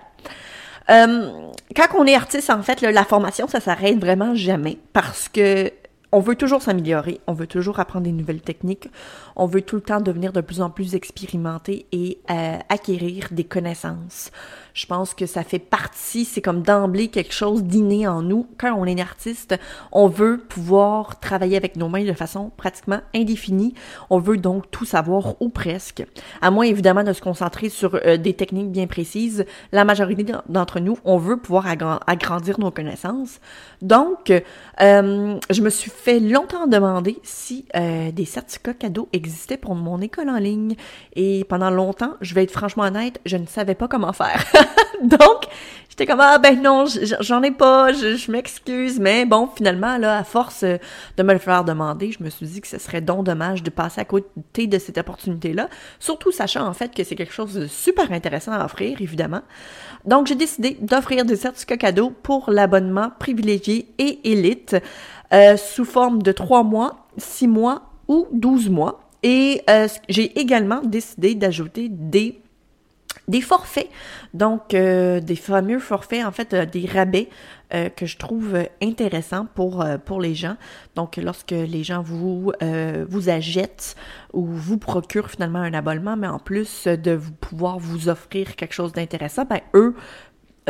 Euh, 0.91 1.31
quand 1.77 1.87
on 1.97 2.07
est 2.07 2.17
artiste, 2.17 2.51
en 2.51 2.63
fait, 2.63 2.81
la 2.81 3.05
formation, 3.05 3.47
ça 3.47 3.61
s'arrête 3.61 3.99
vraiment 3.99 4.35
jamais 4.35 4.79
parce 4.93 5.29
que 5.29 5.71
on 6.13 6.19
veut 6.19 6.35
toujours 6.35 6.61
s'améliorer, 6.61 7.21
on 7.29 7.35
veut 7.35 7.47
toujours 7.47 7.79
apprendre 7.79 8.05
des 8.05 8.13
nouvelles 8.13 8.41
techniques, 8.41 8.89
on 9.37 9.47
veut 9.47 9.63
tout 9.63 9.77
le 9.77 9.83
temps 9.83 10.01
devenir 10.01 10.33
de 10.33 10.41
plus 10.41 10.61
en 10.61 10.69
plus 10.69 10.97
expérimenté 10.97 11.87
et 11.93 12.19
euh, 12.31 12.59
acquérir 12.69 13.29
des 13.31 13.45
connaissances. 13.45 14.33
Je 14.75 14.87
pense 14.87 15.15
que 15.15 15.27
ça 15.27 15.43
fait 15.43 15.59
partie, 15.59 16.25
c'est 16.25 16.41
comme 16.41 16.63
d'emblée 16.63 17.09
quelque 17.09 17.35
chose 17.35 17.63
d'inné 17.65 18.07
en 18.07 18.23
nous. 18.23 18.47
Quand 18.59 18.75
on 18.75 18.85
est 18.85 19.01
artiste, 19.01 19.59
on 19.93 20.09
veut 20.09 20.39
pouvoir 20.39 21.21
travailler 21.21 21.57
avec 21.57 21.77
nos 21.77 21.89
mains 21.89 22.05
de 22.05 22.13
façon 22.13 22.51
pratiquement 22.57 23.01
indéfinie. 23.15 23.75
On 24.11 24.19
veut 24.19 24.37
donc 24.37 24.71
tout 24.71 24.85
savoir 24.85 25.41
ou 25.41 25.49
presque. 25.49 26.05
À 26.41 26.51
moins 26.51 26.65
évidemment 26.65 27.05
de 27.05 27.13
se 27.13 27.21
concentrer 27.21 27.69
sur 27.69 27.95
euh, 27.95 28.17
des 28.17 28.35
techniques 28.35 28.71
bien 28.71 28.87
précises, 28.87 29.45
la 29.73 29.85
majorité 29.85 30.25
d'entre 30.49 30.81
nous, 30.81 30.99
on 31.05 31.19
veut 31.19 31.37
pouvoir 31.37 31.67
agrandir 32.07 32.59
nos 32.59 32.71
connaissances. 32.71 33.41
Donc, 33.83 34.31
euh, 34.31 35.39
je 35.51 35.63
me 35.63 35.71
suis 35.71 35.91
fait 35.91 36.21
longtemps 36.21 36.67
demander 36.67 37.19
si 37.23 37.67
euh, 37.77 38.11
des 38.13 38.25
certificats 38.25 38.75
cadeaux 38.75 39.09
existaient 39.13 39.57
pour 39.57 39.75
mon 39.75 40.01
école 40.01 40.29
en 40.29 40.39
ligne. 40.39 40.75
Et 41.15 41.45
pendant 41.45 41.71
longtemps, 41.71 42.15
je 42.21 42.35
vais 42.35 42.45
être 42.45 42.53
franchement 42.53 42.85
honnête, 42.85 43.21
je 43.27 43.37
ne 43.37 43.47
savais 43.47 43.75
pas 43.75 43.89
comment 43.89 44.13
faire. 44.13 44.45
Donc, 45.03 45.47
j'étais 45.89 46.07
comme, 46.07 46.21
ah 46.21 46.39
ben 46.39 46.61
non, 46.61 46.85
j'en 47.21 47.43
ai 47.43 47.51
pas, 47.51 47.93
je, 47.93 48.31
m'excuse, 48.31 48.99
mais 48.99 49.25
bon, 49.25 49.49
finalement, 49.55 49.99
là, 49.99 50.19
à 50.19 50.25
force 50.25 50.63
de 50.65 51.23
me 51.23 51.33
le 51.33 51.39
faire 51.39 51.65
demander, 51.65 52.13
je 52.13 52.23
me 52.23 52.31
suis 52.31 52.47
dit 52.47 52.61
que 52.61 52.69
ce 52.69 52.79
serait 52.79 53.01
donc 53.01 53.25
dommage 53.25 53.63
de 53.63 53.71
passer 53.71 54.01
à 54.01 54.05
côté 54.05 54.67
de 54.67 54.79
cette 54.79 54.99
opportunité-là, 54.99 55.69
surtout 55.99 56.33
sachant 56.33 56.67
en 56.67 56.73
fait 56.73 56.95
que 56.95 57.05
c'est 57.05 57.17
quelque 57.17 57.33
chose 57.33 57.55
de 57.55 57.67
super 57.67 58.13
intéressant 58.13 58.53
à 58.53 58.65
offrir, 58.65 59.01
évidemment. 59.01 59.43
Donc, 60.05 60.27
j'ai 60.27 60.35
décidé 60.35 60.77
d'offrir 60.81 61.25
des 61.25 61.37
certificats 61.37 61.77
cadeaux 61.77 62.11
pour 62.11 62.51
l'abonnement 62.51 63.11
privilégié 63.19 63.89
et 63.99 64.31
élite 64.31 64.77
euh, 65.33 65.57
sous 65.57 65.85
forme 65.85 66.23
de 66.23 66.33
3 66.33 66.63
mois, 66.63 67.07
6 67.19 67.49
mois 67.49 67.83
ou 68.09 68.27
12 68.33 68.71
mois. 68.71 69.01
Et 69.23 69.63
euh, 69.69 69.87
j'ai 70.09 70.39
également 70.41 70.81
décidé 70.83 71.35
d'ajouter 71.35 71.89
des 71.91 72.41
des 73.31 73.41
forfaits, 73.41 73.89
donc 74.35 74.75
euh, 74.75 75.21
des 75.21 75.37
fameux 75.37 75.79
forfaits, 75.79 76.25
en 76.25 76.33
fait, 76.33 76.53
euh, 76.53 76.67
des 76.67 76.85
rabais 76.85 77.29
euh, 77.73 77.89
que 77.89 78.05
je 78.05 78.19
trouve 78.19 78.59
intéressants 78.83 79.47
pour, 79.55 79.85
pour 80.05 80.21
les 80.21 80.35
gens. 80.35 80.57
Donc, 80.97 81.17
lorsque 81.17 81.53
les 81.53 81.85
gens 81.85 82.03
vous, 82.03 82.53
vous 83.09 83.29
achètent 83.29 83.95
ou 84.33 84.45
vous 84.45 84.77
procurent 84.77 85.31
finalement 85.31 85.61
un 85.61 85.73
abonnement, 85.73 86.17
mais 86.17 86.27
en 86.27 86.41
plus 86.41 86.89
de 86.89 87.13
vous 87.13 87.33
pouvoir 87.33 87.79
vous 87.79 88.09
offrir 88.09 88.57
quelque 88.57 88.75
chose 88.75 88.93
d'intéressant, 88.93 89.45
ben 89.45 89.61
eux 89.75 89.95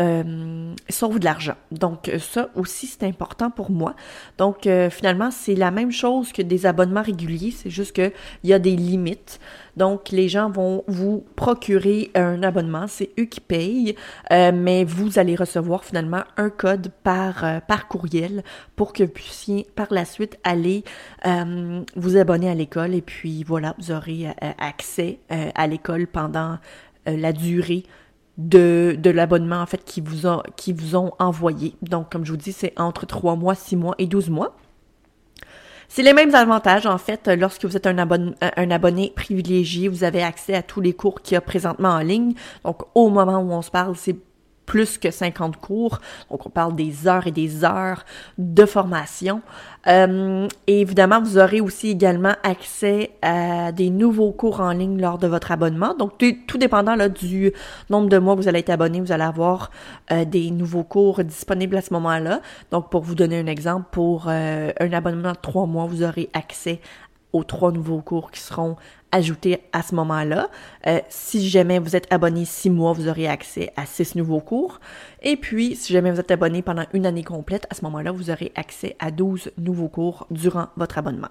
euh, 0.01 0.75
sauve 0.89 1.19
de 1.19 1.25
l'argent. 1.25 1.57
Donc 1.71 2.11
ça 2.19 2.49
aussi 2.55 2.87
c'est 2.87 3.05
important 3.05 3.51
pour 3.51 3.71
moi. 3.71 3.95
Donc 4.39 4.69
finalement 4.91 5.31
c'est 5.31 5.55
la 5.55 5.71
même 5.71 5.93
chose 5.93 6.33
que 6.33 6.43
des 6.43 6.67
abonnements 6.67 7.03
réguliers, 7.03 7.51
c'est 7.51 7.71
juste 7.71 7.95
que 7.95 8.13
il 8.43 8.51
y 8.51 8.53
a 8.53 8.59
des 8.59 8.77
limites. 8.77 9.41
Donc 9.77 10.11
les 10.11 10.29
gens 10.29 10.51
vont 10.51 10.85
vous 10.89 11.25
procurer 11.37 12.11
un 12.15 12.43
abonnement, 12.43 12.87
c'est 12.89 13.11
eux 13.19 13.25
qui 13.25 13.41
payent, 13.41 13.95
mais 14.31 14.85
vous 14.85 15.19
allez 15.19 15.37
recevoir 15.37 15.85
finalement 15.85 16.23
un 16.37 16.51
code 16.51 16.91
par 17.03 17.63
par 17.67 17.89
courriel 17.89 18.43
pour 18.77 18.93
que 18.93 19.05
vous 19.05 19.11
puissiez 19.11 19.67
par 19.75 19.89
la 19.91 20.05
suite 20.05 20.39
aller 20.45 20.85
vous 21.97 22.17
abonner 22.17 22.51
à 22.51 22.55
l'école 22.55 22.95
et 22.95 23.03
puis 23.03 23.45
voilà 23.45 23.75
vous 23.79 23.93
aurez 23.93 24.27
accès 24.59 25.21
à 25.29 25.67
l'école 25.67 26.07
pendant 26.07 26.59
la 27.07 27.33
durée 27.33 27.85
de, 28.39 28.97
de 28.99 29.11
l'abonnement 29.11 29.61
en 29.61 29.67
fait 29.67 29.85
qui 29.85 30.01
vous, 30.01 30.27
ont, 30.27 30.43
qui 30.57 30.73
vous 30.73 30.97
ont 30.97 31.13
envoyé. 31.19 31.75
Donc, 31.83 32.11
comme 32.11 32.25
je 32.25 32.33
vous 32.33 32.39
dis, 32.39 32.53
c'est 32.53 32.79
entre 32.79 33.07
3 33.07 33.37
mois, 33.37 33.55
6 33.55 33.77
mois 33.77 33.95
et 33.99 34.07
12 34.07 34.31
mois. 34.31 34.57
C'est 35.89 36.03
les 36.03 36.13
mêmes 36.13 36.35
avantages, 36.37 36.87
en 36.87 36.99
fait, 36.99 37.27
lorsque 37.27 37.65
vous 37.65 37.77
êtes 37.77 37.89
un, 37.89 37.99
abonné, 37.99 38.33
un 38.41 38.71
abonné 38.71 39.13
privilégié, 39.17 39.89
vous 39.89 40.05
avez 40.05 40.23
accès 40.23 40.55
à 40.55 40.63
tous 40.63 40.81
les 40.81 40.93
cours 40.93 41.21
qu'il 41.21 41.35
y 41.35 41.37
a 41.37 41.41
présentement 41.41 41.89
en 41.89 41.99
ligne. 41.99 42.35
Donc, 42.65 42.83
au 42.95 43.11
moment 43.11 43.41
où 43.41 43.51
on 43.51 43.61
se 43.61 43.73
parle, 43.73 43.97
c'est 43.97 44.17
plus 44.71 44.99
que 44.99 45.11
50 45.11 45.57
cours. 45.57 45.99
Donc, 46.31 46.47
on 46.47 46.49
parle 46.49 46.77
des 46.77 47.09
heures 47.09 47.27
et 47.27 47.33
des 47.33 47.65
heures 47.65 48.05
de 48.39 48.65
formation. 48.65 49.43
Euh, 49.89 50.47
et 50.69 50.83
évidemment, 50.83 51.21
vous 51.21 51.39
aurez 51.39 51.61
aussi 51.61 51.89
également 51.89 52.35
accès 52.45 53.11
à 53.21 53.73
des 53.73 53.91
nouveaux 53.91 54.31
cours 54.31 54.61
en 54.61 54.71
ligne 54.71 55.01
lors 55.01 55.19
de 55.19 55.27
votre 55.27 55.51
abonnement. 55.51 55.95
Donc, 55.95 56.19
tout, 56.19 56.57
dépendant 56.57 56.95
là, 56.95 57.09
du 57.09 57.53
nombre 57.89 58.09
de 58.09 58.19
mois 58.19 58.37
que 58.37 58.43
vous 58.43 58.49
allez 58.49 58.61
être 58.61 58.71
abonné, 58.71 59.01
vous 59.01 59.11
allez 59.11 59.25
avoir 59.25 59.73
euh, 60.13 60.25
des 60.25 60.53
nouveaux 60.53 60.85
cours 60.85 61.25
disponibles 61.25 61.77
à 61.77 61.83
ce 61.83 61.93
moment-là. 61.95 62.41
Donc, 62.71 62.91
pour 62.91 63.03
vous 63.03 63.17
donner 63.17 63.41
un 63.41 63.47
exemple, 63.47 63.87
pour 63.91 64.27
euh, 64.29 64.71
un 64.79 64.93
abonnement 64.93 65.33
de 65.33 65.39
trois 65.43 65.67
mois, 65.67 65.87
vous 65.87 66.05
aurez 66.05 66.31
accès 66.33 66.81
aux 67.33 67.45
trois 67.45 67.73
nouveaux 67.73 68.01
cours 68.01 68.31
qui 68.31 68.41
seront 68.41 68.77
ajouter 69.13 69.61
à 69.73 69.83
ce 69.83 69.95
moment-là. 69.95 70.49
Euh, 70.87 71.01
si 71.09 71.49
jamais 71.49 71.79
vous 71.79 71.97
êtes 71.97 72.07
abonné 72.13 72.45
six 72.45 72.71
mois, 72.71 72.93
vous 72.93 73.09
aurez 73.09 73.27
accès 73.27 73.73
à 73.77 73.87
six 73.87 74.15
nouveaux 74.15 74.41
cours. 74.41 74.81
Et 75.23 75.37
puis, 75.37 75.77
si 75.77 75.93
jamais 75.93 76.11
vous 76.11 76.21
êtes 76.21 76.31
abonné 76.31 76.63
pendant 76.63 76.85
une 76.93 77.07
année 77.07 77.25
complète, 77.25 77.67
à 77.71 77.75
ce 77.75 77.85
moment-là, 77.85 78.13
vous 78.13 78.31
aurez 78.31 78.53
accès 78.55 78.97
à 78.99 79.11
12 79.11 79.53
nouveaux 79.59 79.89
cours 79.89 80.27
durant 80.31 80.69
votre 80.77 80.99
abonnement. 80.99 81.29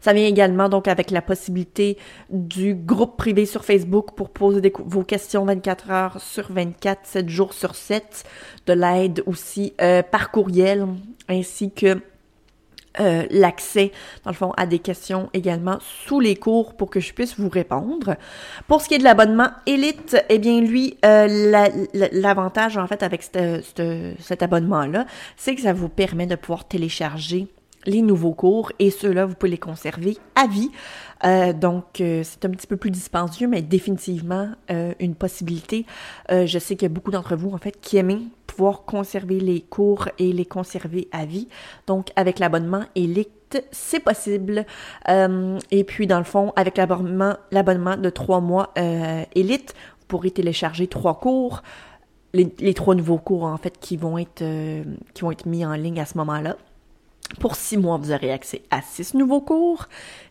Ça 0.00 0.12
vient 0.12 0.26
également 0.26 0.68
donc 0.68 0.88
avec 0.88 1.10
la 1.10 1.22
possibilité 1.22 1.96
du 2.30 2.74
groupe 2.74 3.16
privé 3.16 3.46
sur 3.46 3.64
Facebook 3.64 4.14
pour 4.14 4.30
poser 4.30 4.72
vos 4.78 5.02
questions 5.02 5.44
24 5.44 5.90
heures 5.90 6.20
sur 6.20 6.52
24, 6.52 7.00
7 7.04 7.28
jours 7.28 7.52
sur 7.54 7.74
7, 7.74 8.24
de 8.66 8.72
l'aide 8.72 9.22
aussi 9.26 9.74
euh, 9.80 10.02
par 10.02 10.30
courriel, 10.30 10.86
ainsi 11.28 11.72
que 11.72 12.00
euh, 12.98 13.24
l'accès, 13.30 13.92
dans 14.24 14.30
le 14.30 14.36
fond, 14.36 14.52
à 14.56 14.66
des 14.66 14.80
questions 14.80 15.30
également 15.32 15.78
sous 15.80 16.18
les 16.18 16.34
cours 16.34 16.74
pour 16.74 16.90
que 16.90 16.98
je 16.98 17.12
puisse 17.12 17.38
vous 17.38 17.48
répondre. 17.48 18.16
Pour 18.66 18.80
ce 18.80 18.88
qui 18.88 18.94
est 18.94 18.98
de 18.98 19.04
l'abonnement 19.04 19.50
Elite, 19.66 20.16
eh 20.28 20.38
bien, 20.38 20.60
lui, 20.60 20.96
euh, 21.04 21.68
l'avantage, 22.12 22.76
en 22.76 22.86
fait, 22.86 23.02
avec 23.02 23.22
cet 23.22 24.42
abonnement-là, 24.42 25.06
c'est 25.36 25.54
que 25.54 25.62
ça 25.62 25.72
vous 25.72 25.88
permet 25.88 26.26
de 26.26 26.34
pouvoir 26.34 26.66
télécharger 26.66 27.46
les 27.86 28.02
nouveaux 28.02 28.34
cours 28.34 28.72
et 28.78 28.90
ceux-là, 28.90 29.26
vous 29.26 29.34
pouvez 29.34 29.50
les 29.50 29.58
conserver 29.58 30.18
à 30.34 30.46
vie. 30.46 30.70
Euh, 31.24 31.52
donc, 31.52 32.00
euh, 32.00 32.22
c'est 32.24 32.44
un 32.44 32.50
petit 32.50 32.66
peu 32.66 32.76
plus 32.76 32.90
dispendieux, 32.90 33.46
mais 33.46 33.62
définitivement 33.62 34.50
euh, 34.70 34.92
une 35.00 35.14
possibilité. 35.14 35.86
je 36.30 36.58
sais 36.58 36.76
qu'il 36.76 36.88
y 36.88 36.90
a 36.90 36.94
beaucoup 36.94 37.10
d'entre 37.10 37.36
vous, 37.36 37.50
en 37.50 37.58
fait, 37.58 37.78
qui 37.80 37.96
aiment 37.96 38.28
pouvoir 38.50 38.84
conserver 38.84 39.40
les 39.40 39.60
cours 39.60 40.08
et 40.18 40.32
les 40.32 40.44
conserver 40.44 41.08
à 41.12 41.24
vie. 41.24 41.48
Donc, 41.86 42.08
avec 42.16 42.38
l'abonnement 42.38 42.84
Elite, 42.94 43.64
c'est 43.70 44.00
possible. 44.00 44.64
et 45.08 45.84
puis, 45.84 46.06
dans 46.06 46.18
le 46.18 46.24
fond, 46.24 46.52
avec 46.56 46.76
l'abonnement, 46.76 47.36
de 47.50 48.10
trois 48.10 48.40
mois 48.40 48.72
Elite, 49.34 49.74
vous 50.00 50.06
pourrez 50.06 50.30
télécharger 50.30 50.86
trois 50.86 51.18
cours. 51.18 51.62
Les, 52.32 52.74
trois 52.74 52.94
nouveaux 52.94 53.18
cours, 53.18 53.44
en 53.44 53.56
fait, 53.56 53.78
qui 53.80 53.96
vont 53.96 54.16
être, 54.18 54.44
qui 55.14 55.22
vont 55.22 55.32
être 55.32 55.46
mis 55.46 55.64
en 55.64 55.72
ligne 55.72 56.00
à 56.00 56.04
ce 56.04 56.16
moment-là. 56.18 56.56
Pour 57.38 57.54
six 57.54 57.76
mois, 57.76 57.96
vous 57.96 58.10
aurez 58.10 58.32
accès 58.32 58.62
à 58.70 58.82
six 58.82 59.14
nouveaux 59.14 59.40
cours. 59.40 59.86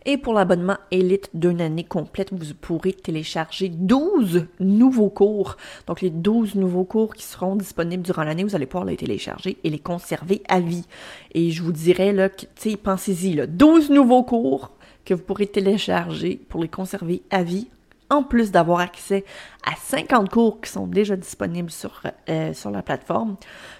Et 0.05 0.17
pour 0.17 0.33
l'abonnement 0.33 0.77
Elite 0.91 1.29
d'une 1.33 1.61
année 1.61 1.85
complète, 1.85 2.33
vous 2.33 2.53
pourrez 2.53 2.93
télécharger 2.93 3.69
12 3.69 4.47
nouveaux 4.59 5.09
cours. 5.09 5.55
Donc, 5.87 6.01
les 6.01 6.09
12 6.09 6.55
nouveaux 6.55 6.83
cours 6.83 7.15
qui 7.15 7.23
seront 7.23 7.55
disponibles 7.55 8.03
durant 8.03 8.23
l'année, 8.23 8.43
vous 8.43 8.55
allez 8.55 8.65
pouvoir 8.65 8.85
les 8.85 8.97
télécharger 8.97 9.57
et 9.63 9.69
les 9.69 9.79
conserver 9.79 10.41
à 10.49 10.59
vie. 10.59 10.85
Et 11.33 11.51
je 11.51 11.63
vous 11.63 11.71
dirais, 11.71 12.11
là, 12.11 12.29
tu 12.29 12.47
sais, 12.55 12.75
pensez-y, 12.75 13.33
là, 13.33 13.47
12 13.47 13.91
nouveaux 13.91 14.23
cours 14.23 14.71
que 15.05 15.13
vous 15.13 15.23
pourrez 15.23 15.47
télécharger 15.47 16.39
pour 16.49 16.61
les 16.61 16.67
conserver 16.67 17.23
à 17.29 17.43
vie 17.43 17.69
en 18.09 18.23
plus 18.23 18.51
d'avoir 18.51 18.79
accès 18.79 19.23
à 19.65 19.75
50 19.75 20.29
cours 20.29 20.61
qui 20.61 20.69
sont 20.69 20.87
déjà 20.87 21.15
disponibles 21.15 21.69
sur, 21.69 22.01
euh, 22.29 22.53
la 22.71 22.81
plateforme. 22.81 23.35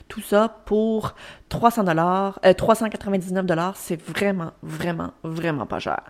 Tout 0.07 0.21
ça 0.21 0.61
pour 0.65 1.15
300 1.49 1.83
dollars, 1.83 2.39
399 2.57 3.45
dollars, 3.45 3.75
c'est 3.75 4.01
vraiment, 4.01 4.51
vraiment, 4.61 5.11
vraiment 5.23 5.65
pas 5.65 5.79
cher. 5.79 6.01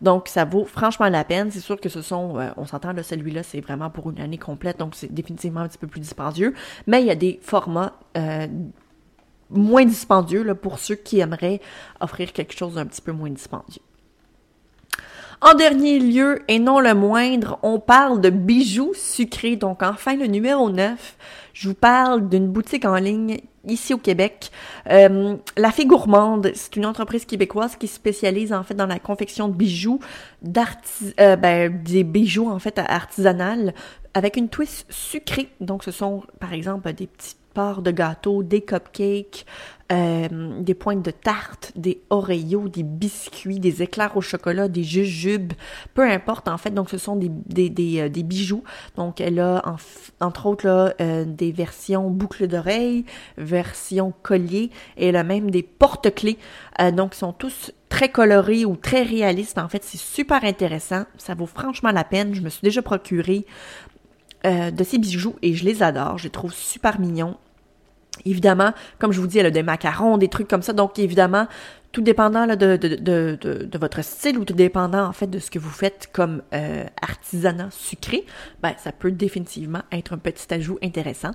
Donc, 0.00 0.28
ça 0.28 0.44
vaut 0.44 0.64
franchement 0.64 1.08
la 1.08 1.24
peine. 1.24 1.50
C'est 1.50 1.60
sûr 1.60 1.80
que 1.80 1.88
ce 1.88 2.02
sont, 2.02 2.38
euh, 2.38 2.50
on 2.56 2.66
s'entend, 2.66 2.92
celui-là, 3.02 3.42
c'est 3.42 3.60
vraiment 3.60 3.90
pour 3.90 4.10
une 4.10 4.20
année 4.20 4.38
complète, 4.38 4.78
donc 4.78 4.94
c'est 4.94 5.12
définitivement 5.12 5.60
un 5.60 5.68
petit 5.68 5.78
peu 5.78 5.86
plus 5.86 6.00
dispendieux. 6.00 6.54
Mais 6.86 7.00
il 7.02 7.06
y 7.06 7.10
a 7.10 7.14
des 7.14 7.38
formats 7.42 7.92
euh, 8.16 8.46
moins 9.50 9.84
dispendieux 9.84 10.54
pour 10.54 10.78
ceux 10.78 10.96
qui 10.96 11.20
aimeraient 11.20 11.60
offrir 12.00 12.32
quelque 12.32 12.56
chose 12.56 12.74
d'un 12.74 12.86
petit 12.86 13.02
peu 13.02 13.12
moins 13.12 13.30
dispendieux. 13.30 13.82
En 15.42 15.52
dernier 15.54 15.98
lieu, 15.98 16.42
et 16.48 16.58
non 16.58 16.80
le 16.80 16.94
moindre, 16.94 17.58
on 17.62 17.78
parle 17.78 18.22
de 18.22 18.30
bijoux 18.30 18.92
sucrés. 18.94 19.56
Donc 19.56 19.82
enfin, 19.82 20.16
le 20.16 20.26
numéro 20.26 20.70
9, 20.70 21.16
je 21.52 21.68
vous 21.68 21.74
parle 21.74 22.28
d'une 22.28 22.48
boutique 22.48 22.86
en 22.86 22.96
ligne 22.96 23.38
ici 23.66 23.92
au 23.92 23.98
Québec. 23.98 24.50
Euh, 24.90 25.36
la 25.58 25.72
Fée 25.72 25.84
Gourmande, 25.84 26.52
c'est 26.54 26.76
une 26.76 26.86
entreprise 26.86 27.26
québécoise 27.26 27.76
qui 27.76 27.86
spécialise 27.86 28.52
en 28.52 28.62
fait 28.62 28.74
dans 28.74 28.86
la 28.86 28.98
confection 28.98 29.48
de 29.48 29.54
bijoux, 29.54 30.00
euh, 31.20 31.36
ben, 31.36 31.82
des 31.82 32.04
bijoux 32.04 32.48
en 32.48 32.58
fait 32.58 32.78
artisanales 32.78 33.74
avec 34.14 34.38
une 34.38 34.48
twist 34.48 34.86
sucrée. 34.88 35.50
Donc 35.60 35.84
ce 35.84 35.90
sont 35.90 36.22
par 36.40 36.54
exemple 36.54 36.90
des 36.94 37.08
de 37.56 37.90
gâteaux, 37.90 38.42
des 38.42 38.60
cupcakes, 38.60 39.46
euh, 39.92 40.26
des 40.60 40.74
pointes 40.74 41.04
de 41.04 41.12
tarte, 41.12 41.70
des 41.76 42.00
Oreos, 42.10 42.68
des 42.68 42.82
biscuits, 42.82 43.60
des 43.60 43.82
éclairs 43.84 44.16
au 44.16 44.20
chocolat, 44.20 44.66
des 44.66 44.82
jujubes, 44.82 45.52
peu 45.94 46.02
importe 46.02 46.48
en 46.48 46.58
fait. 46.58 46.70
Donc 46.70 46.90
ce 46.90 46.98
sont 46.98 47.14
des, 47.14 48.00
euh, 48.00 48.08
bijoux. 48.08 48.64
Donc 48.96 49.20
elle 49.20 49.38
a 49.38 49.62
entre 50.20 50.46
autres 50.46 50.94
euh, 51.00 51.24
des 51.24 51.52
versions 51.52 52.10
boucles 52.10 52.48
d'oreilles, 52.48 53.04
version 53.38 54.12
collier 54.22 54.70
et 54.96 55.08
elle 55.08 55.16
a 55.16 55.22
même 55.22 55.52
des 55.52 55.62
porte-clés. 55.62 56.38
donc 56.92 57.14
ils 57.14 57.18
sont 57.18 57.32
tous 57.32 57.70
très 57.88 58.08
colorés 58.08 58.64
ou 58.64 58.74
très 58.74 59.04
réalistes. 59.04 59.58
En 59.58 59.68
fait, 59.68 59.84
c'est 59.84 60.00
super 60.00 60.42
intéressant. 60.42 61.04
Ça 61.16 61.34
vaut 61.34 61.46
franchement 61.46 61.92
la 61.92 62.02
peine. 62.02 62.34
Je 62.34 62.40
me 62.40 62.48
suis 62.48 62.62
déjà 62.62 62.82
procuré 62.82 63.46
de 64.44 64.84
ces 64.84 64.98
bijoux 64.98 65.36
et 65.42 65.54
je 65.54 65.64
les 65.64 65.82
adore. 65.84 66.18
Je 66.18 66.24
les 66.24 66.30
trouve 66.30 66.52
super 66.52 66.98
mignons. 66.98 67.36
Évidemment, 68.24 68.72
comme 68.98 69.12
je 69.12 69.20
vous 69.20 69.26
dis, 69.26 69.38
elle 69.38 69.46
a 69.46 69.50
des 69.50 69.62
macarons, 69.62 70.18
des 70.18 70.28
trucs 70.28 70.48
comme 70.48 70.62
ça. 70.62 70.72
Donc, 70.72 70.98
évidemment, 70.98 71.46
tout 71.96 72.02
dépendant 72.02 72.46
de, 72.46 72.76
de, 72.76 72.76
de, 72.76 73.38
de, 73.40 73.78
votre 73.78 74.04
style 74.04 74.36
ou 74.36 74.44
tout 74.44 74.52
dépendant 74.52 75.06
en 75.06 75.12
fait 75.14 75.28
de 75.28 75.38
ce 75.38 75.50
que 75.50 75.58
vous 75.58 75.70
faites 75.70 76.10
comme 76.12 76.42
euh, 76.52 76.84
artisanat 77.00 77.70
sucré, 77.70 78.26
ben 78.62 78.74
ça 78.76 78.92
peut 78.92 79.10
définitivement 79.10 79.80
être 79.90 80.12
un 80.12 80.18
petit 80.18 80.52
ajout 80.52 80.78
intéressant. 80.82 81.30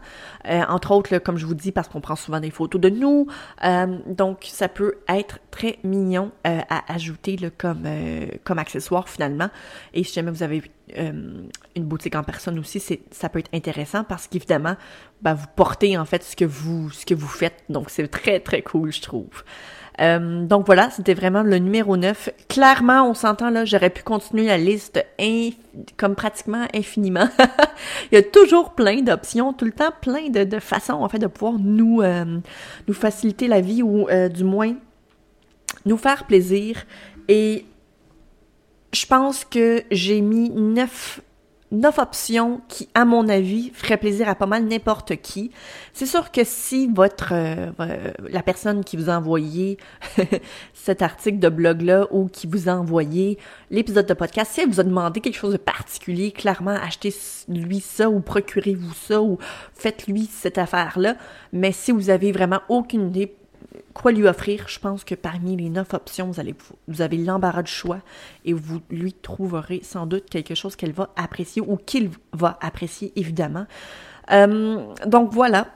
Euh, 0.48 0.62
entre 0.70 0.92
autres, 0.92 1.18
comme 1.18 1.38
je 1.38 1.48
vous 1.48 1.56
dis, 1.56 1.72
parce 1.72 1.88
qu'on 1.88 2.00
prend 2.00 2.16
souvent 2.16 2.40
des 2.40 2.52
photos 2.52 2.80
de 2.80 2.90
nous, 2.90 3.26
euh, 3.64 3.98
donc 4.06 4.44
ça 4.44 4.68
peut 4.68 5.00
être 5.10 5.40
très 5.50 5.80
mignon 5.84 6.32
à 6.44 6.94
ajouter 6.94 7.38
là, 7.38 7.50
comme 7.50 7.88
comme 8.44 8.60
accessoire 8.60 9.10
finalement. 9.10 9.50
Et 9.96 10.04
si 10.04 10.14
jamais 10.14 10.30
vous 10.30 10.44
avez 10.44 10.62
une 10.96 11.50
boutique 11.76 12.16
en 12.16 12.24
personne 12.24 12.60
aussi, 12.60 12.80
c'est 12.80 13.02
ça 13.10 13.30
peut 13.30 13.40
être 13.40 13.50
intéressant 13.52 14.04
parce 14.04 14.28
qu'évidemment, 14.28 14.76
ben, 15.24 15.34
vous 15.34 15.48
portez 15.56 15.98
en 15.98 16.06
fait 16.06 16.24
ce 16.24 16.36
que 16.36 16.46
vous 16.46 16.92
ce 16.92 17.04
que 17.04 17.16
vous 17.16 17.28
faites. 17.28 17.64
Donc 17.68 17.90
c'est 17.90 18.08
très 18.08 18.40
très 18.40 18.62
cool, 18.62 18.94
je 18.94 19.02
trouve. 19.02 19.44
Euh, 20.00 20.46
donc 20.46 20.66
voilà, 20.66 20.90
c'était 20.90 21.14
vraiment 21.14 21.44
le 21.44 21.58
numéro 21.58 21.98
9. 21.98 22.30
Clairement, 22.48 23.10
on 23.10 23.14
s'entend 23.14 23.50
là, 23.50 23.66
j'aurais 23.66 23.90
pu 23.90 24.04
continuer 24.04 24.46
la 24.46 24.58
liste 24.58 25.04
comme 25.98 26.16
pratiquement 26.16 26.66
infiniment. 26.74 27.28
Il 28.12 28.16
y 28.16 28.18
a 28.18 28.24
toujours 28.24 28.74
plein 28.74 29.02
d'options, 29.02 29.54
tout 29.54 29.66
le 29.66 29.72
temps 29.72 29.92
plein 30.02 30.30
de, 30.30 30.60
façons 30.60 30.94
en 30.94 31.10
fait 31.10 31.20
de 31.20 31.28
pouvoir 31.28 31.60
nous, 31.60 32.02
euh, 32.02 32.40
nous 32.88 32.94
faciliter 32.94 33.48
la 33.48 33.62
vie 33.62 33.84
ou 33.84 34.08
euh, 34.10 34.30
du 34.30 34.44
moins 34.44 34.74
nous 35.86 35.98
faire 35.98 36.26
plaisir. 36.26 36.84
Et 37.28 37.66
je 38.94 39.06
pense 39.06 39.46
que 39.46 39.84
j'ai 39.92 40.22
mis 40.22 40.50
neuf 40.50 41.22
neuf 41.72 41.98
options 42.00 42.62
qui, 42.68 42.90
à 42.94 43.06
mon 43.06 43.30
avis, 43.30 43.70
feraient 43.74 43.98
plaisir 43.98 44.28
à 44.28 44.36
pas 44.36 44.46
mal 44.46 44.66
n'importe 44.66 45.16
qui. 45.18 45.52
C'est 45.94 46.06
sûr 46.06 46.32
que 46.32 46.44
si 46.44 46.88
votre 46.88 47.30
euh, 47.32 47.72
la 48.30 48.44
personne 48.44 48.84
qui 48.84 48.98
vous 48.98 49.10
a 49.10 49.18
envoyé 49.18 49.78
cet 50.74 51.02
article 51.02 51.40
de 51.40 51.50
blog-là 51.50 52.08
ou 52.12 52.28
qui 52.28 52.48
vous 52.48 52.70
a 52.70 52.74
envoyé 52.74 53.38
l'épisode 53.70 54.06
de 54.06 54.14
podcast, 54.14 54.52
si 54.54 54.62
elle 54.62 54.70
vous 54.70 54.80
a 54.80 54.84
demandé 54.84 55.22
quelque 55.22 55.38
chose 55.38 55.54
de 55.54 55.58
particulier, 55.58 56.32
clairement, 56.32 56.72
achetez-lui 56.72 57.80
ça 57.80 58.10
ou 58.10 58.20
procurez-vous 58.20 58.94
ça 58.94 59.22
ou 59.22 59.38
faites-lui 59.74 60.30
cette 60.32 60.58
affaire-là. 60.58 61.16
Mais 61.54 61.72
si 61.72 61.92
vous 61.92 62.10
avez 62.10 62.32
vraiment 62.32 62.62
aucune 62.70 63.08
idée 63.08 63.36
quoi 63.94 64.12
lui 64.12 64.28
offrir, 64.28 64.68
je 64.68 64.80
pense 64.80 65.04
que 65.04 65.16
parmi 65.16 65.56
les 65.58 65.70
neuf 65.70 65.94
options, 65.94 66.32
vous, 66.88 67.02
avez 67.02 67.18
l'embarras 67.18 67.64
du 67.64 67.72
choix 67.72 68.00
et 68.46 68.54
vous 68.54 68.82
lui 68.90 69.14
trouverez 69.14 69.82
sans 69.84 70.06
doute 70.06 70.30
quelque 70.30 70.56
chose 70.56 70.76
qu'elle 70.76 70.94
va 70.94 71.10
apprécier 71.16 71.62
ou 71.62 71.78
qu'il 71.78 72.10
va 72.34 72.58
apprécier, 72.62 73.12
évidemment. 73.16 73.66
Euh, 74.32 74.86
donc 75.06 75.32
voilà, 75.32 75.68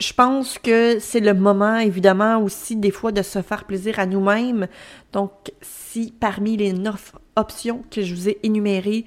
je 0.00 0.12
pense 0.12 0.58
que 0.58 0.98
c'est 0.98 1.20
le 1.20 1.34
moment, 1.34 1.78
évidemment, 1.78 2.42
aussi 2.42 2.76
des 2.76 2.90
fois 2.90 3.12
de 3.12 3.22
se 3.22 3.40
faire 3.40 3.64
plaisir 3.64 3.98
à 3.98 4.06
nous-mêmes. 4.06 4.66
Donc, 5.12 5.30
si 5.60 6.12
parmi 6.18 6.56
les 6.56 6.72
neuf 6.72 7.12
options 7.36 7.84
que 7.90 8.02
je 8.02 8.14
vous 8.14 8.28
ai 8.28 8.38
énumérées, 8.42 9.04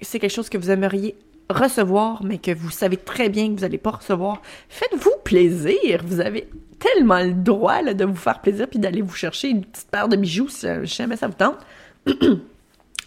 c'est 0.00 0.18
quelque 0.18 0.32
chose 0.34 0.48
que 0.48 0.58
vous 0.58 0.70
aimeriez 0.70 1.16
recevoir, 1.52 2.22
mais 2.24 2.38
que 2.38 2.52
vous 2.52 2.70
savez 2.70 2.96
très 2.96 3.28
bien 3.28 3.48
que 3.48 3.54
vous 3.54 3.60
n'allez 3.60 3.78
pas 3.78 3.90
recevoir, 3.90 4.42
faites-vous 4.68 5.14
plaisir. 5.24 6.02
Vous 6.04 6.20
avez 6.20 6.48
tellement 6.78 7.20
le 7.20 7.32
droit 7.32 7.82
de 7.82 8.04
vous 8.04 8.16
faire 8.16 8.40
plaisir 8.40 8.68
puis 8.68 8.78
d'aller 8.78 9.02
vous 9.02 9.14
chercher 9.14 9.48
une 9.48 9.64
petite 9.64 9.88
paire 9.90 10.08
de 10.08 10.16
bijoux 10.16 10.48
si 10.48 10.66
jamais 10.84 11.16
ça 11.16 11.28
vous 11.28 11.34
tente. 11.34 11.58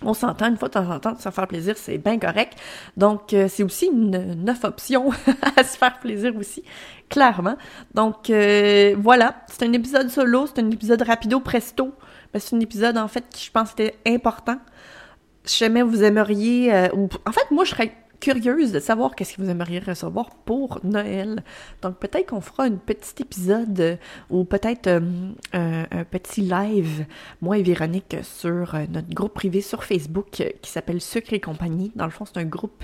On 0.01 0.13
s'entend 0.13 0.49
une 0.49 0.57
fois 0.57 0.67
de 0.67 0.73
temps 0.73 0.89
en 0.89 0.99
temps 0.99 1.13
de 1.13 1.21
se 1.21 1.29
faire 1.29 1.47
plaisir, 1.47 1.75
c'est 1.77 1.97
bien 1.97 2.19
correct. 2.19 2.53
Donc, 2.97 3.33
euh, 3.33 3.47
c'est 3.47 3.63
aussi 3.63 3.87
une 3.87 4.43
neuf 4.43 4.63
option 4.63 5.09
à 5.57 5.63
se 5.63 5.77
faire 5.77 5.99
plaisir 5.99 6.35
aussi, 6.35 6.63
clairement. 7.09 7.55
Donc, 7.93 8.29
euh, 8.29 8.95
voilà, 8.99 9.35
c'est 9.47 9.63
un 9.63 9.73
épisode 9.73 10.09
solo, 10.09 10.47
c'est 10.47 10.61
un 10.61 10.69
épisode 10.69 11.01
rapido 11.01 11.39
presto. 11.39 11.93
Ben, 12.33 12.39
c'est 12.39 12.55
un 12.55 12.59
épisode, 12.59 12.97
en 12.97 13.07
fait, 13.07 13.23
qui, 13.29 13.45
je 13.45 13.51
pense, 13.51 13.71
était 13.71 13.95
important. 14.05 14.57
Si 15.45 15.59
jamais 15.59 15.81
vous 15.81 16.03
aimeriez... 16.03 16.73
Euh, 16.73 16.87
en 17.25 17.31
fait, 17.31 17.49
moi, 17.51 17.63
je 17.63 17.71
serais 17.71 17.93
curieuse 18.25 18.71
de 18.71 18.79
savoir 18.79 19.15
qu'est-ce 19.15 19.35
que 19.35 19.43
vous 19.43 19.51
aimeriez 19.51 19.77
recevoir 19.77 20.31
pour 20.31 20.79
Noël. 20.83 21.43
Donc 21.83 21.99
peut-être 21.99 22.29
qu'on 22.29 22.41
fera 22.41 22.63
un 22.63 22.71
petit 22.71 23.21
épisode 23.21 23.79
euh, 23.79 23.95
ou 24.31 24.45
peut-être 24.45 24.87
euh, 24.87 25.83
un, 25.91 26.03
petit 26.05 26.41
live, 26.41 27.05
moi 27.41 27.59
et 27.59 27.61
Véronique, 27.61 28.17
sur 28.23 28.73
euh, 28.73 28.85
notre 28.89 29.13
groupe 29.13 29.35
privé 29.35 29.61
sur 29.61 29.83
Facebook 29.83 30.43
qui 30.59 30.71
s'appelle 30.71 31.01
Sucre 31.01 31.33
et 31.33 31.39
compagnie. 31.39 31.91
Dans 31.95 32.05
le 32.05 32.11
fond, 32.11 32.25
c'est 32.25 32.39
un 32.39 32.45
groupe 32.45 32.83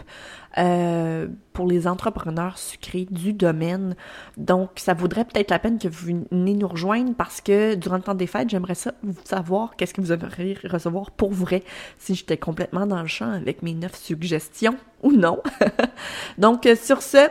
pour 0.56 1.68
les 1.68 1.88
entrepreneurs 1.88 2.58
sucrés 2.58 3.08
du 3.10 3.34
domaine. 3.34 3.96
Donc 4.38 4.72
ça 4.76 4.94
vaudrait 4.94 5.26
peut-être 5.26 5.50
la 5.50 5.60
peine 5.60 5.80
que 5.80 5.88
vous 5.88 6.24
venez 6.32 6.54
nous 6.54 6.68
rejoindre 6.68 7.14
parce 7.16 7.42
que 7.42 7.76
durant 7.76 7.98
le 7.98 8.02
temps 8.02 8.16
des 8.16 8.28
fêtes, 8.28 8.50
j'aimerais 8.50 8.76
ça 8.76 8.92
savoir 9.24 9.76
qu'est-ce 9.76 9.94
que 9.94 10.02
vous 10.02 10.12
aimeriez 10.12 10.58
recevoir 10.64 11.12
pour 11.12 11.32
vrai 11.32 11.64
si 11.98 12.16
j'étais 12.16 12.38
complètement 12.38 12.86
dans 12.86 13.02
le 13.02 13.08
champ 13.08 13.32
avec 13.32 13.62
mes 13.62 13.74
neuf 13.74 13.96
suggestions 13.96 14.76
ou 15.04 15.12
non. 15.12 15.42
Donc, 16.38 16.66
euh, 16.66 16.76
sur 16.76 17.02
ce, 17.02 17.30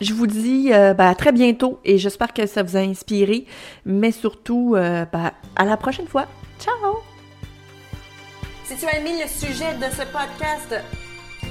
je 0.00 0.12
vous 0.12 0.26
dis 0.26 0.72
euh, 0.72 0.94
ben, 0.94 1.08
à 1.08 1.14
très 1.14 1.32
bientôt 1.32 1.80
et 1.84 1.98
j'espère 1.98 2.32
que 2.32 2.46
ça 2.46 2.62
vous 2.62 2.76
a 2.76 2.80
inspiré, 2.80 3.46
mais 3.84 4.12
surtout, 4.12 4.74
euh, 4.76 5.04
ben, 5.12 5.32
à 5.56 5.64
la 5.64 5.76
prochaine 5.76 6.06
fois. 6.06 6.26
Ciao! 6.58 6.98
Si 8.64 8.76
tu 8.76 8.86
as 8.86 8.98
aimé 8.98 9.22
le 9.22 9.28
sujet 9.28 9.74
de 9.74 9.84
ce 9.84 10.02
podcast, 10.12 10.84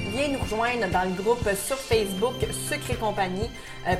viens 0.10 0.30
nous 0.30 0.40
rejoindre 0.40 0.88
dans 0.92 1.04
le 1.04 1.22
groupe 1.22 1.48
sur 1.56 1.78
Facebook 1.78 2.36
Secret 2.52 2.96
Compagnie 2.96 3.50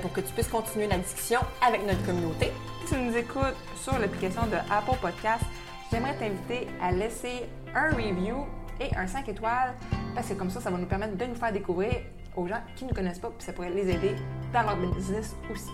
pour 0.02 0.12
que 0.14 0.22
tu 0.22 0.32
puisses 0.34 0.48
continuer 0.48 0.88
la 0.88 0.98
discussion 0.98 1.40
avec 1.66 1.86
notre 1.86 2.04
communauté. 2.06 2.52
Si 2.86 2.94
tu 2.94 3.00
nous 3.00 3.16
écoutes 3.16 3.56
sur 3.82 3.98
l'application 4.00 4.44
de 4.48 4.56
Apple 4.56 4.98
Podcast, 5.02 5.44
j'aimerais 5.92 6.16
t'inviter 6.16 6.68
à 6.82 6.92
laisser 6.92 7.44
un 7.76 7.90
review 7.90 8.46
et 8.80 8.96
un 8.96 9.08
5 9.08 9.28
étoiles 9.30 9.74
parce 10.16 10.30
que 10.30 10.34
comme 10.34 10.50
ça, 10.50 10.62
ça 10.62 10.70
va 10.70 10.78
nous 10.78 10.86
permettre 10.86 11.16
de 11.18 11.26
nous 11.26 11.36
faire 11.36 11.52
découvrir 11.52 11.92
aux 12.36 12.48
gens 12.48 12.62
qui 12.76 12.86
ne 12.86 12.90
nous 12.90 12.96
connaissent 12.96 13.20
pas, 13.20 13.30
puis 13.30 13.46
ça 13.46 13.54
pourrait 13.54 13.72
les 13.72 13.90
aider 13.90 14.16
dans 14.54 14.62
leur 14.62 14.78
business 14.78 15.36
aussi. 15.52 15.72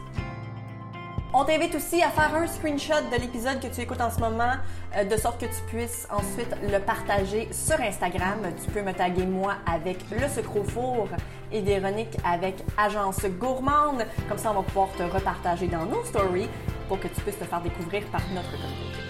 On 1.36 1.46
t'invite 1.46 1.74
aussi 1.74 2.00
à 2.04 2.12
faire 2.12 2.36
un 2.36 2.46
screenshot 2.46 3.10
de 3.12 3.20
l'épisode 3.20 3.60
que 3.60 3.66
tu 3.66 3.82
écoutes 3.82 4.02
en 4.02 4.12
ce 4.12 4.20
moment, 4.20 4.54
euh, 4.96 5.04
de 5.04 5.18
sorte 5.18 5.42
que 5.42 5.48
tu 5.48 5.62
puisses 5.66 6.08
ensuite 6.12 6.56
le 6.62 6.78
partager 6.78 7.50
sur 7.52 7.82
Instagram. 7.82 8.38
Tu 8.64 8.70
peux 8.70 8.84
me 8.84 8.94
taguer 8.94 9.26
moi 9.26 9.56
avec 9.66 9.98
le 10.12 10.30
sucre 10.30 10.64
four 10.64 11.08
et 11.52 11.62
Véronique 11.62 12.16
avec 12.24 12.58
Agence 12.78 13.26
Gourmande. 13.40 14.06
Comme 14.30 14.38
ça, 14.38 14.52
on 14.52 14.62
va 14.62 14.62
pouvoir 14.62 14.90
te 14.96 15.02
repartager 15.02 15.66
dans 15.66 15.88
nos 15.88 16.04
stories 16.04 16.50
pour 16.88 17.00
que 17.00 17.08
tu 17.08 17.20
puisses 17.22 17.40
te 17.40 17.46
faire 17.46 17.62
découvrir 17.62 18.04
par 18.12 18.22
notre 18.32 18.52
communauté. 18.52 19.03